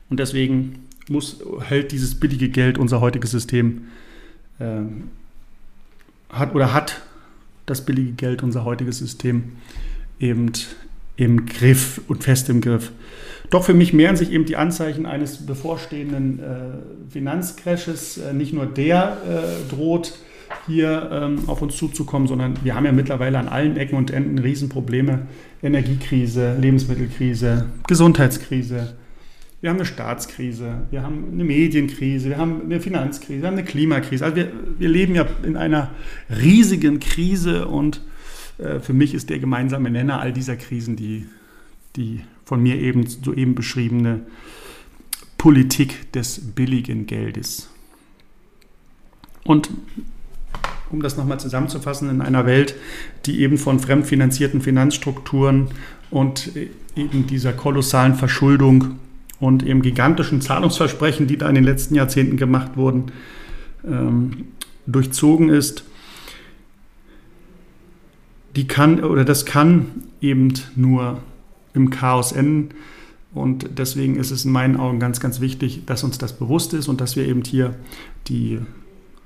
Und 0.09 0.19
deswegen 0.19 0.87
muss, 1.07 1.39
hält 1.61 1.91
dieses 1.91 2.15
billige 2.15 2.49
Geld 2.49 2.77
unser 2.77 3.01
heutiges 3.01 3.31
System 3.31 3.87
äh, 4.59 4.81
hat 6.29 6.55
oder 6.55 6.73
hat 6.73 7.01
das 7.65 7.85
billige 7.85 8.13
Geld 8.13 8.43
unser 8.43 8.65
heutiges 8.65 8.97
System 8.97 9.53
eben 10.19 10.51
im 11.15 11.45
Griff 11.45 12.01
und 12.07 12.23
fest 12.23 12.49
im 12.49 12.61
Griff. 12.61 12.91
Doch 13.49 13.63
für 13.63 13.73
mich 13.73 13.93
mehren 13.93 14.17
sich 14.17 14.31
eben 14.31 14.45
die 14.45 14.57
Anzeichen 14.57 15.05
eines 15.05 15.45
bevorstehenden 15.45 16.39
äh, 16.39 17.11
Finanzcrashes. 17.11 18.17
Äh, 18.17 18.33
nicht 18.33 18.53
nur 18.53 18.65
der 18.65 19.17
äh, 19.25 19.73
droht 19.73 20.19
hier 20.65 21.09
ähm, 21.11 21.47
auf 21.47 21.61
uns 21.61 21.77
zuzukommen, 21.77 22.27
sondern 22.27 22.55
wir 22.63 22.75
haben 22.75 22.85
ja 22.85 22.91
mittlerweile 22.91 23.37
an 23.37 23.47
allen 23.47 23.77
Ecken 23.77 23.95
und 23.95 24.11
Enden 24.11 24.37
Riesenprobleme. 24.39 25.27
Energiekrise, 25.63 26.55
Lebensmittelkrise, 26.59 27.65
Gesundheitskrise. 27.87 28.95
Wir 29.59 29.71
haben 29.71 29.77
eine 29.77 29.85
Staatskrise, 29.85 30.83
wir 30.91 31.01
haben 31.01 31.29
eine 31.31 31.43
Medienkrise, 31.43 32.29
wir 32.29 32.37
haben 32.37 32.61
eine 32.65 32.79
Finanzkrise, 32.79 33.41
wir 33.41 33.47
haben 33.47 33.57
eine 33.57 33.65
Klimakrise. 33.65 34.23
Also 34.23 34.35
wir, 34.35 34.51
wir 34.77 34.87
leben 34.87 35.15
ja 35.15 35.25
in 35.43 35.57
einer 35.57 35.91
riesigen 36.29 36.99
Krise 36.99 37.67
und 37.67 38.01
äh, 38.59 38.79
für 38.79 38.93
mich 38.93 39.15
ist 39.15 39.31
der 39.31 39.39
gemeinsame 39.39 39.89
Nenner 39.89 40.19
all 40.19 40.31
dieser 40.31 40.57
Krisen 40.57 40.95
die, 40.95 41.25
die 41.97 42.21
von 42.45 42.63
mir 42.63 42.75
eben 42.75 43.05
soeben 43.07 43.55
beschriebene 43.55 44.21
Politik 45.37 46.11
des 46.13 46.39
billigen 46.55 47.05
Geldes. 47.05 47.69
Und 49.43 49.69
um 50.89 51.01
das 51.01 51.17
nochmal 51.17 51.39
zusammenzufassen, 51.39 52.09
in 52.09 52.21
einer 52.21 52.45
Welt, 52.45 52.75
die 53.25 53.41
eben 53.41 53.57
von 53.57 53.79
fremdfinanzierten 53.79 54.61
Finanzstrukturen 54.61 55.67
und 56.09 56.51
eben 56.95 57.27
dieser 57.27 57.53
kolossalen 57.53 58.15
Verschuldung 58.15 58.99
und 59.39 59.63
eben 59.63 59.81
gigantischen 59.81 60.41
Zahlungsversprechen, 60.41 61.27
die 61.27 61.37
da 61.37 61.49
in 61.49 61.55
den 61.55 61.63
letzten 61.63 61.95
Jahrzehnten 61.95 62.37
gemacht 62.37 62.77
wurden, 62.77 63.11
ähm, 63.85 64.45
durchzogen 64.87 65.49
ist, 65.49 65.83
die 68.55 68.67
kann 68.67 69.03
oder 69.03 69.25
das 69.25 69.45
kann 69.45 70.03
eben 70.21 70.53
nur 70.75 71.21
im 71.77 71.89
Chaos 71.89 72.33
enden. 72.33 72.75
Und 73.33 73.77
deswegen 73.77 74.17
ist 74.17 74.31
es 74.31 74.45
in 74.45 74.51
meinen 74.51 74.77
Augen 74.77 74.99
ganz, 74.99 75.19
ganz 75.19 75.39
wichtig, 75.39 75.83
dass 75.85 76.03
uns 76.03 76.17
das 76.17 76.33
bewusst 76.33 76.73
ist 76.73 76.87
und 76.87 76.99
dass 76.99 77.15
wir 77.15 77.25
eben 77.25 77.43
hier 77.43 77.75
die 78.27 78.59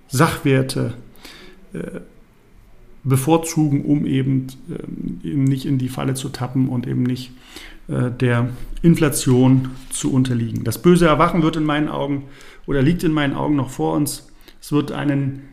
Sachwerte 0.10 0.94
äh, 1.74 2.02
bevorzugen, 3.04 3.84
um 3.86 4.06
eben, 4.06 4.48
äh, 4.70 5.28
eben 5.28 5.46
nicht 5.46 5.66
in 5.66 5.78
die 5.78 5.90
Falle 5.90 6.14
zu 6.14 6.30
tappen 6.30 6.68
und 6.68 6.88
eben 6.88 7.04
nicht 7.04 7.32
äh, 7.88 8.12
der 8.12 8.50
Inflation 8.82 9.70
zu 9.90 10.12
unterliegen. 10.14 10.64
Das 10.64 10.82
böse 10.82 11.08
Erwachen 11.08 11.42
wird 11.42 11.56
in 11.56 11.64
meinen 11.64 11.88
Augen 11.88 12.24
oder 12.68 12.82
liegt 12.82 13.04
in 13.04 13.14
meinen 13.14 13.34
Augen 13.34 13.56
noch 13.56 13.70
vor 13.70 13.96
uns. 13.96 14.28
Es 14.60 14.72
wird 14.72 14.92
einen 14.92 15.44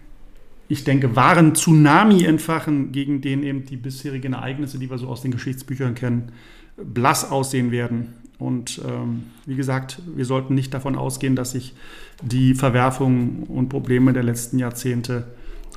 ich 0.68 0.84
denke, 0.84 1.16
wahren 1.16 1.54
Tsunami 1.54 2.24
entfachen, 2.24 2.92
gegen 2.92 3.22
den 3.22 3.42
eben 3.42 3.64
die 3.64 3.76
bisherigen 3.76 4.34
Ereignisse, 4.34 4.78
die 4.78 4.90
wir 4.90 4.98
so 4.98 5.08
aus 5.08 5.22
den 5.22 5.30
Geschichtsbüchern 5.30 5.94
kennen, 5.94 6.30
blass 6.82 7.30
aussehen 7.30 7.70
werden. 7.70 8.14
Und 8.38 8.80
ähm, 8.88 9.24
wie 9.46 9.56
gesagt, 9.56 10.00
wir 10.14 10.24
sollten 10.24 10.54
nicht 10.54 10.72
davon 10.72 10.94
ausgehen, 10.96 11.34
dass 11.34 11.52
sich 11.52 11.74
die 12.22 12.54
Verwerfungen 12.54 13.44
und 13.44 13.68
Probleme 13.68 14.12
der 14.12 14.22
letzten 14.22 14.58
Jahrzehnte 14.58 15.24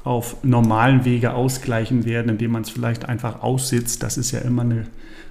auf 0.04 0.44
normalen 0.44 1.06
Wege 1.06 1.34
ausgleichen 1.34 2.06
werden, 2.06 2.30
indem 2.30 2.52
man 2.52 2.64
es 2.64 2.70
vielleicht 2.70 3.08
einfach 3.08 3.42
aussitzt. 3.42 4.04
Das 4.04 4.18
ist 4.18 4.32
ja 4.32 4.40
immer 4.40 4.64
eine 4.64 4.88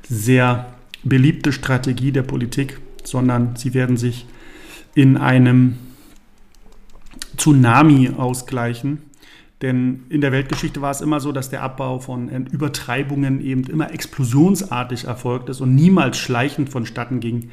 sehr 0.09 0.73
beliebte 1.03 1.53
Strategie 1.53 2.13
der 2.13 2.23
Politik, 2.23 2.81
sondern 3.05 3.57
sie 3.57 3.75
werden 3.75 3.97
sich 3.97 4.27
in 4.95 5.17
einem 5.17 5.79
Tsunami 7.37 8.11
ausgleichen 8.17 8.99
denn 9.63 10.05
in 10.09 10.21
der 10.21 10.33
Weltgeschichte 10.33 10.81
war 10.81 10.91
es 10.91 11.01
immer 11.01 11.21
so, 11.21 11.33
dass 11.33 11.51
der 11.51 11.63
Abbau 11.63 11.99
von 11.99 12.29
Übertreibungen 12.47 13.41
eben 13.41 13.65
immer 13.65 13.93
explosionsartig 13.93 15.05
erfolgt 15.05 15.51
ist 15.51 15.61
und 15.61 15.75
niemals 15.75 16.19
schleichend 16.19 16.71
vonstatten 16.71 17.21
ging. 17.21 17.51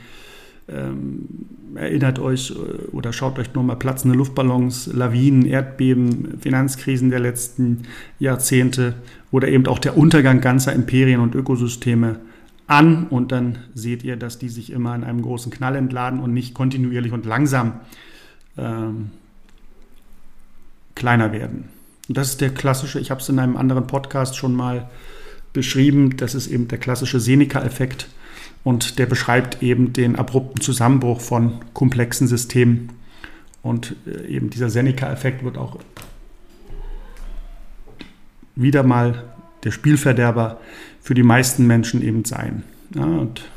Ähm, 0.69 1.27
erinnert 1.75 2.19
euch 2.19 2.51
äh, 2.51 2.87
oder 2.91 3.13
schaut 3.13 3.39
euch 3.39 3.53
nur 3.53 3.63
mal 3.63 3.75
platzende 3.75 4.17
Luftballons, 4.17 4.87
Lawinen, 4.93 5.45
Erdbeben, 5.45 6.39
Finanzkrisen 6.41 7.09
der 7.09 7.21
letzten 7.21 7.83
Jahrzehnte 8.19 8.95
oder 9.31 9.47
eben 9.47 9.65
auch 9.67 9.79
der 9.79 9.97
Untergang 9.97 10.41
ganzer 10.41 10.73
Imperien 10.73 11.21
und 11.21 11.35
Ökosysteme 11.35 12.19
an 12.67 13.07
und 13.07 13.31
dann 13.31 13.59
seht 13.73 14.03
ihr, 14.03 14.17
dass 14.17 14.39
die 14.39 14.49
sich 14.49 14.71
immer 14.71 14.93
in 14.93 15.05
einem 15.05 15.21
großen 15.21 15.51
Knall 15.53 15.77
entladen 15.77 16.19
und 16.19 16.33
nicht 16.33 16.53
kontinuierlich 16.53 17.13
und 17.13 17.25
langsam 17.25 17.79
ähm, 18.57 19.11
kleiner 20.95 21.31
werden. 21.31 21.76
Und 22.07 22.17
das 22.17 22.29
ist 22.29 22.41
der 22.41 22.49
klassische, 22.49 22.99
ich 22.99 23.11
habe 23.11 23.21
es 23.21 23.29
in 23.29 23.39
einem 23.39 23.57
anderen 23.57 23.87
Podcast 23.87 24.37
schon 24.37 24.55
mal 24.55 24.89
beschrieben, 25.53 26.17
das 26.17 26.35
ist 26.35 26.47
eben 26.47 26.67
der 26.67 26.77
klassische 26.77 27.19
Seneca-Effekt 27.19 28.07
und 28.63 28.99
der 28.99 29.05
beschreibt 29.05 29.63
eben 29.63 29.93
den 29.93 30.15
abrupten 30.15 30.61
Zusammenbruch 30.61 31.21
von 31.21 31.59
komplexen 31.73 32.27
Systemen. 32.27 32.89
Und 33.61 33.95
äh, 34.05 34.27
eben 34.27 34.49
dieser 34.49 34.69
Seneca-Effekt 34.69 35.43
wird 35.43 35.57
auch 35.57 35.79
wieder 38.55 38.83
mal 38.83 39.23
der 39.63 39.71
Spielverderber 39.71 40.59
für 41.01 41.13
die 41.13 41.23
meisten 41.23 41.67
Menschen 41.67 42.01
eben 42.01 42.25
sein. 42.25 42.63
Ja, 42.93 43.03
und 43.03 43.49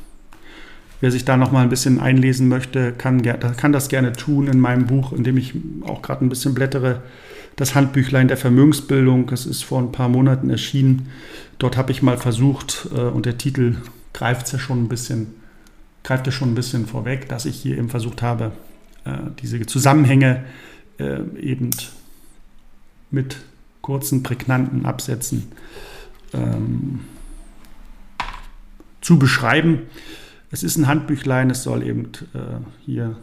wer 1.00 1.10
sich 1.10 1.24
da 1.24 1.36
noch 1.36 1.52
mal 1.52 1.62
ein 1.62 1.68
bisschen 1.68 2.00
einlesen 2.00 2.48
möchte, 2.48 2.92
kann, 2.92 3.22
kann 3.22 3.72
das 3.72 3.88
gerne 3.88 4.12
tun 4.12 4.46
in 4.46 4.60
meinem 4.60 4.86
Buch, 4.86 5.12
in 5.12 5.24
dem 5.24 5.36
ich 5.36 5.54
auch 5.86 6.02
gerade 6.02 6.24
ein 6.24 6.28
bisschen 6.28 6.54
blättere 6.54 7.02
das 7.60 7.74
Handbüchlein 7.74 8.26
der 8.26 8.38
Vermögensbildung. 8.38 9.26
Das 9.26 9.44
ist 9.44 9.62
vor 9.62 9.80
ein 9.80 9.92
paar 9.92 10.08
Monaten 10.08 10.48
erschienen. 10.48 11.10
Dort 11.58 11.76
habe 11.76 11.92
ich 11.92 12.00
mal 12.00 12.16
versucht, 12.16 12.88
äh, 12.94 13.00
und 13.00 13.26
der 13.26 13.36
Titel 13.36 13.76
greift 14.14 14.50
ja 14.50 14.58
schon 14.58 14.82
ein 14.82 14.88
bisschen, 14.88 15.34
greift 16.02 16.24
ja 16.24 16.32
schon 16.32 16.52
ein 16.52 16.54
bisschen 16.54 16.86
vorweg, 16.86 17.28
dass 17.28 17.44
ich 17.44 17.56
hier 17.60 17.76
eben 17.76 17.90
versucht 17.90 18.22
habe, 18.22 18.52
äh, 19.04 19.18
diese 19.42 19.60
Zusammenhänge 19.66 20.42
äh, 20.98 21.20
eben 21.38 21.68
mit 23.10 23.36
kurzen, 23.82 24.22
prägnanten 24.22 24.86
Absätzen 24.86 25.52
ähm, 26.32 27.00
zu 29.02 29.18
beschreiben. 29.18 29.80
Es 30.50 30.62
ist 30.62 30.78
ein 30.78 30.86
Handbüchlein, 30.86 31.50
es 31.50 31.62
soll 31.62 31.86
eben 31.86 32.06
äh, 32.32 32.38
hier 32.86 33.16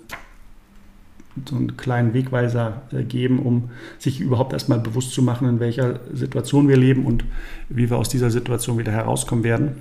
so 1.48 1.56
einen 1.56 1.78
kleinen 1.78 2.14
Wegweiser 2.14 2.82
äh, 2.92 3.04
geben, 3.04 3.40
um 3.40 3.70
sich 4.00 4.20
überhaupt 4.20 4.54
erstmal 4.54 4.80
bewusst 4.80 5.12
zu 5.12 5.22
machen, 5.22 5.48
in 5.48 5.60
welcher 5.60 6.00
Situation 6.14 6.68
wir 6.68 6.78
leben 6.78 7.06
und 7.06 7.24
wie 7.70 7.90
wir 7.90 7.98
aus 7.98 8.10
dieser 8.10 8.30
Situation 8.30 8.78
wieder 8.78 8.92
herauskommen 8.92 9.44
werden 9.44 9.76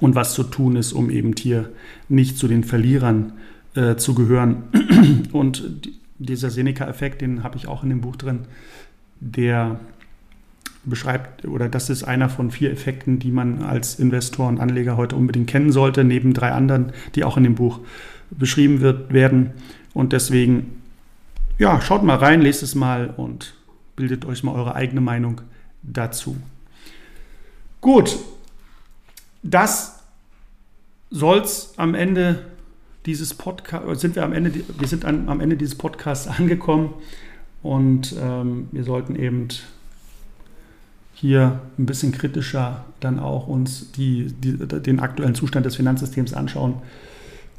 und 0.00 0.14
was 0.14 0.34
zu 0.34 0.44
tun 0.44 0.76
ist, 0.76 0.92
um 0.92 1.10
eben 1.10 1.34
hier 1.36 1.70
nicht 2.08 2.38
zu 2.38 2.48
den 2.48 2.64
Verlierern 2.64 3.32
äh, 3.74 3.96
zu 3.96 4.14
gehören. 4.14 4.64
Und 5.32 5.90
dieser 6.18 6.50
Seneca-Effekt, 6.50 7.20
den 7.20 7.42
habe 7.42 7.56
ich 7.56 7.66
auch 7.68 7.82
in 7.82 7.90
dem 7.90 8.00
Buch 8.00 8.16
drin, 8.16 8.40
der 9.20 9.80
beschreibt, 10.84 11.44
oder 11.44 11.68
das 11.68 11.90
ist 11.90 12.04
einer 12.04 12.28
von 12.28 12.50
vier 12.50 12.70
Effekten, 12.70 13.18
die 13.18 13.30
man 13.30 13.62
als 13.62 13.98
Investor 13.98 14.48
und 14.48 14.60
Anleger 14.60 14.96
heute 14.96 15.16
unbedingt 15.16 15.48
kennen 15.48 15.72
sollte, 15.72 16.04
neben 16.04 16.32
drei 16.32 16.52
anderen, 16.52 16.92
die 17.14 17.24
auch 17.24 17.36
in 17.36 17.44
dem 17.44 17.54
Buch 17.54 17.80
beschrieben 18.30 18.80
wird, 18.80 19.12
werden. 19.12 19.50
Und 19.94 20.12
deswegen, 20.12 20.82
ja, 21.58 21.80
schaut 21.80 22.02
mal 22.02 22.16
rein, 22.16 22.40
lest 22.40 22.62
es 22.62 22.74
mal 22.74 23.12
und 23.16 23.54
bildet 23.96 24.24
euch 24.24 24.42
mal 24.42 24.54
eure 24.54 24.74
eigene 24.74 25.00
Meinung 25.00 25.40
dazu. 25.82 26.36
Gut, 27.80 28.16
das 29.42 30.00
soll 31.10 31.38
es 31.38 31.74
am 31.76 31.94
Ende 31.94 32.44
dieses 33.06 33.34
Podcasts, 33.34 34.00
sind 34.00 34.16
wir 34.16 34.24
am 34.24 34.32
Ende, 34.32 34.52
wir 34.78 34.88
sind 34.88 35.04
an, 35.04 35.28
am 35.28 35.40
Ende 35.40 35.56
dieses 35.56 35.74
Podcasts 35.74 36.28
angekommen 36.28 36.94
und 37.62 38.14
ähm, 38.20 38.68
wir 38.72 38.84
sollten 38.84 39.16
eben 39.16 39.48
hier 41.14 41.60
ein 41.78 41.86
bisschen 41.86 42.12
kritischer 42.12 42.84
dann 43.00 43.18
auch 43.18 43.46
uns 43.46 43.92
die, 43.92 44.32
die, 44.32 44.56
den 44.56 45.00
aktuellen 45.00 45.34
Zustand 45.34 45.66
des 45.66 45.76
Finanzsystems 45.76 46.32
anschauen 46.32 46.80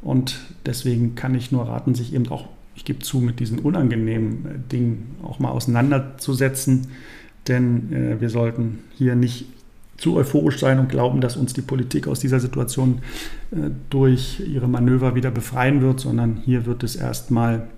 und 0.02 0.40
deswegen 0.66 1.14
kann 1.14 1.34
ich 1.34 1.52
nur 1.52 1.68
raten, 1.68 1.94
sich 1.94 2.12
eben 2.12 2.28
auch, 2.28 2.46
ich 2.74 2.84
gebe 2.84 2.98
zu, 2.98 3.18
mit 3.18 3.38
diesen 3.40 3.60
unangenehmen 3.60 4.46
äh, 4.46 4.70
Dingen 4.70 5.16
auch 5.22 5.38
mal 5.38 5.50
auseinanderzusetzen. 5.50 6.88
Denn 7.48 7.92
äh, 7.92 8.20
wir 8.20 8.28
sollten 8.28 8.80
hier 8.96 9.14
nicht 9.14 9.46
zu 9.96 10.16
euphorisch 10.16 10.58
sein 10.58 10.80
und 10.80 10.88
glauben, 10.88 11.20
dass 11.20 11.36
uns 11.36 11.52
die 11.52 11.62
Politik 11.62 12.08
aus 12.08 12.18
dieser 12.18 12.40
Situation 12.40 12.98
äh, 13.52 13.70
durch 13.90 14.40
ihre 14.40 14.68
Manöver 14.68 15.14
wieder 15.14 15.30
befreien 15.30 15.80
wird, 15.80 16.00
sondern 16.00 16.38
hier 16.44 16.66
wird 16.66 16.82
es 16.82 16.96
erstmal, 16.96 17.68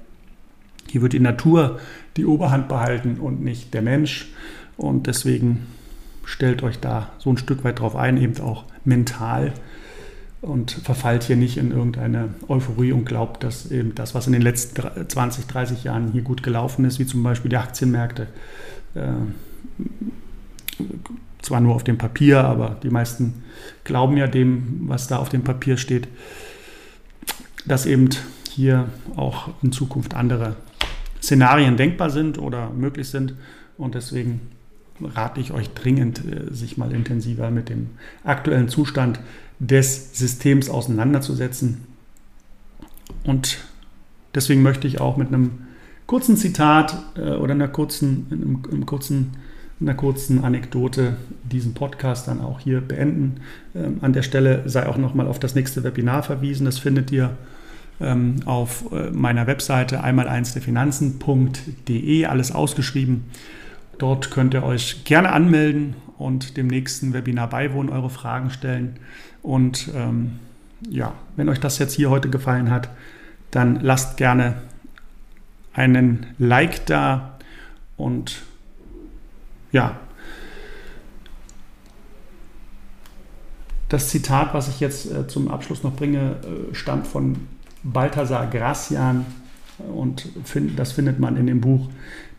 hier 0.88 1.02
wird 1.02 1.12
die 1.12 1.20
Natur 1.20 1.78
die 2.16 2.24
Oberhand 2.24 2.68
behalten 2.68 3.18
und 3.20 3.42
nicht 3.42 3.74
der 3.74 3.82
Mensch. 3.82 4.32
Und 4.78 5.06
deswegen 5.06 5.66
stellt 6.24 6.62
euch 6.62 6.80
da 6.80 7.10
so 7.18 7.28
ein 7.28 7.36
Stück 7.36 7.64
weit 7.64 7.80
drauf 7.80 7.96
ein, 7.96 8.16
eben 8.16 8.40
auch 8.40 8.64
mental 8.84 9.52
und 10.44 10.70
verfallt 10.70 11.24
hier 11.24 11.36
nicht 11.36 11.56
in 11.56 11.70
irgendeine 11.70 12.34
Euphorie 12.48 12.92
und 12.92 13.04
glaubt, 13.04 13.42
dass 13.42 13.70
eben 13.70 13.94
das, 13.94 14.14
was 14.14 14.26
in 14.26 14.32
den 14.32 14.42
letzten 14.42 15.08
20, 15.08 15.46
30 15.46 15.84
Jahren 15.84 16.12
hier 16.12 16.22
gut 16.22 16.42
gelaufen 16.42 16.84
ist, 16.84 16.98
wie 16.98 17.06
zum 17.06 17.22
Beispiel 17.22 17.48
die 17.48 17.56
Aktienmärkte, 17.56 18.28
äh, 18.94 19.08
zwar 21.40 21.60
nur 21.60 21.74
auf 21.74 21.84
dem 21.84 21.98
Papier, 21.98 22.44
aber 22.44 22.76
die 22.82 22.90
meisten 22.90 23.42
glauben 23.84 24.16
ja 24.16 24.26
dem, 24.26 24.82
was 24.88 25.08
da 25.08 25.18
auf 25.18 25.28
dem 25.28 25.42
Papier 25.42 25.76
steht, 25.76 26.08
dass 27.66 27.86
eben 27.86 28.10
hier 28.50 28.88
auch 29.16 29.48
in 29.62 29.72
Zukunft 29.72 30.14
andere 30.14 30.56
Szenarien 31.22 31.76
denkbar 31.76 32.10
sind 32.10 32.38
oder 32.38 32.70
möglich 32.70 33.08
sind. 33.08 33.34
Und 33.76 33.94
deswegen 33.94 34.40
rate 35.00 35.40
ich 35.40 35.52
euch 35.52 35.70
dringend, 35.70 36.22
äh, 36.24 36.52
sich 36.52 36.76
mal 36.76 36.92
intensiver 36.92 37.50
mit 37.50 37.68
dem 37.68 37.90
aktuellen 38.22 38.68
Zustand 38.68 39.20
des 39.58 40.18
Systems 40.18 40.68
auseinanderzusetzen. 40.68 41.86
Und 43.24 43.58
deswegen 44.34 44.62
möchte 44.62 44.86
ich 44.86 45.00
auch 45.00 45.16
mit 45.16 45.28
einem 45.28 45.50
kurzen 46.06 46.36
Zitat 46.36 47.02
äh, 47.16 47.32
oder 47.32 47.52
einer 47.52 47.68
kurzen, 47.68 48.26
einem, 48.70 48.86
kurzen, 48.86 49.32
einer 49.80 49.94
kurzen 49.94 50.44
Anekdote 50.44 51.16
diesen 51.42 51.74
Podcast 51.74 52.28
dann 52.28 52.40
auch 52.40 52.60
hier 52.60 52.80
beenden. 52.80 53.40
Ähm, 53.74 53.98
an 54.00 54.12
der 54.12 54.22
Stelle 54.22 54.62
sei 54.66 54.86
auch 54.86 54.96
nochmal 54.96 55.26
auf 55.26 55.38
das 55.38 55.54
nächste 55.54 55.84
Webinar 55.84 56.22
verwiesen. 56.22 56.66
Das 56.66 56.78
findet 56.78 57.10
ihr 57.10 57.36
ähm, 58.00 58.36
auf 58.44 58.90
äh, 58.92 59.10
meiner 59.10 59.46
Webseite 59.46 60.02
einmal 60.02 60.28
eins 60.28 60.52
der 60.52 60.62
Finanzen.de, 60.62 62.26
alles 62.26 62.52
ausgeschrieben. 62.52 63.24
Dort 63.98 64.30
könnt 64.30 64.54
ihr 64.54 64.62
euch 64.62 65.04
gerne 65.04 65.32
anmelden 65.32 65.96
und 66.18 66.56
dem 66.56 66.66
nächsten 66.66 67.12
Webinar 67.12 67.48
beiwohnen, 67.48 67.92
eure 67.92 68.10
Fragen 68.10 68.50
stellen. 68.50 68.98
Und 69.42 69.90
ähm, 69.94 70.38
ja, 70.88 71.14
wenn 71.36 71.48
euch 71.48 71.60
das 71.60 71.78
jetzt 71.78 71.94
hier 71.94 72.10
heute 72.10 72.30
gefallen 72.30 72.70
hat, 72.70 72.88
dann 73.50 73.80
lasst 73.80 74.16
gerne 74.16 74.56
einen 75.72 76.26
Like 76.38 76.86
da 76.86 77.38
und 77.96 78.42
ja, 79.72 79.96
das 83.88 84.08
Zitat, 84.08 84.54
was 84.54 84.68
ich 84.68 84.80
jetzt 84.80 85.10
äh, 85.10 85.26
zum 85.28 85.50
Abschluss 85.50 85.82
noch 85.82 85.94
bringe, 85.94 86.36
äh, 86.42 86.74
stammt 86.74 87.06
von 87.06 87.36
Balthasar 87.82 88.46
Gracian 88.48 89.26
und 89.78 90.28
find, 90.44 90.78
das 90.78 90.92
findet 90.92 91.18
man 91.18 91.36
in 91.36 91.46
dem 91.46 91.60
Buch 91.60 91.88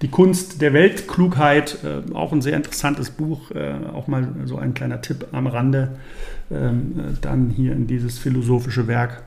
Die 0.01 0.09
Kunst 0.09 0.61
der 0.61 0.73
Weltklugheit, 0.73 1.77
äh, 1.83 2.13
auch 2.13 2.33
ein 2.33 2.41
sehr 2.41 2.55
interessantes 2.55 3.09
Buch, 3.09 3.51
äh, 3.51 3.73
auch 3.93 4.07
mal 4.07 4.27
so 4.45 4.57
ein 4.57 4.73
kleiner 4.73 5.01
Tipp 5.01 5.27
am 5.31 5.47
Rande, 5.47 5.97
ähm, 6.51 6.99
äh, 6.99 7.17
dann 7.21 7.49
hier 7.49 7.71
in 7.71 7.87
dieses 7.87 8.17
philosophische 8.17 8.87
Werk 8.87 9.23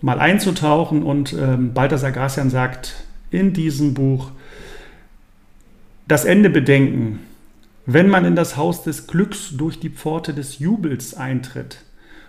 mal 0.00 0.20
einzutauchen. 0.20 1.02
Und 1.02 1.32
ähm, 1.32 1.72
Balthasar 1.74 2.12
Gracian 2.12 2.50
sagt 2.50 3.04
in 3.30 3.52
diesem 3.52 3.94
Buch, 3.94 4.30
das 6.06 6.24
Ende 6.24 6.50
bedenken, 6.50 7.20
wenn 7.86 8.08
man 8.08 8.24
in 8.24 8.36
das 8.36 8.56
Haus 8.56 8.84
des 8.84 9.08
Glücks 9.08 9.56
durch 9.56 9.80
die 9.80 9.90
Pforte 9.90 10.34
des 10.34 10.60
Jubels 10.60 11.14
eintritt, 11.14 11.78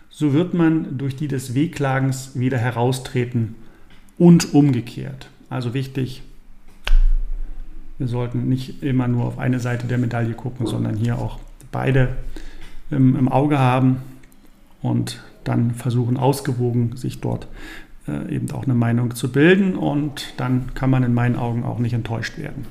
so 0.09 0.33
wird 0.33 0.53
man 0.53 0.97
durch 0.97 1.15
die 1.15 1.27
des 1.27 1.53
Wehklagens 1.53 2.31
wieder 2.33 2.57
heraustreten 2.57 3.55
und 4.17 4.53
umgekehrt. 4.53 5.29
Also 5.49 5.73
wichtig, 5.73 6.23
wir 7.97 8.07
sollten 8.07 8.49
nicht 8.49 8.83
immer 8.83 9.07
nur 9.07 9.25
auf 9.25 9.39
eine 9.39 9.59
Seite 9.59 9.87
der 9.87 9.97
Medaille 9.97 10.33
gucken, 10.33 10.65
sondern 10.65 10.95
hier 10.95 11.17
auch 11.17 11.39
beide 11.71 12.09
im, 12.89 13.15
im 13.15 13.29
Auge 13.29 13.59
haben 13.59 13.97
und 14.81 15.23
dann 15.43 15.71
versuchen 15.71 16.17
ausgewogen 16.17 16.95
sich 16.95 17.21
dort 17.21 17.47
äh, 18.07 18.35
eben 18.35 18.51
auch 18.51 18.63
eine 18.63 18.73
Meinung 18.73 19.15
zu 19.15 19.31
bilden 19.31 19.75
und 19.75 20.33
dann 20.37 20.73
kann 20.73 20.89
man 20.89 21.03
in 21.03 21.13
meinen 21.13 21.35
Augen 21.35 21.63
auch 21.63 21.79
nicht 21.79 21.93
enttäuscht 21.93 22.37
werden. 22.37 22.65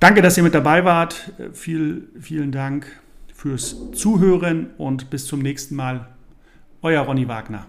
Danke, 0.00 0.22
dass 0.22 0.36
ihr 0.36 0.44
mit 0.44 0.54
dabei 0.54 0.84
wart. 0.84 1.32
Viel, 1.52 2.08
vielen 2.20 2.52
Dank 2.52 2.86
fürs 3.34 3.92
Zuhören 3.92 4.68
und 4.78 5.10
bis 5.10 5.26
zum 5.26 5.40
nächsten 5.40 5.74
Mal. 5.74 6.06
Euer 6.82 7.02
Ronny 7.02 7.26
Wagner. 7.26 7.66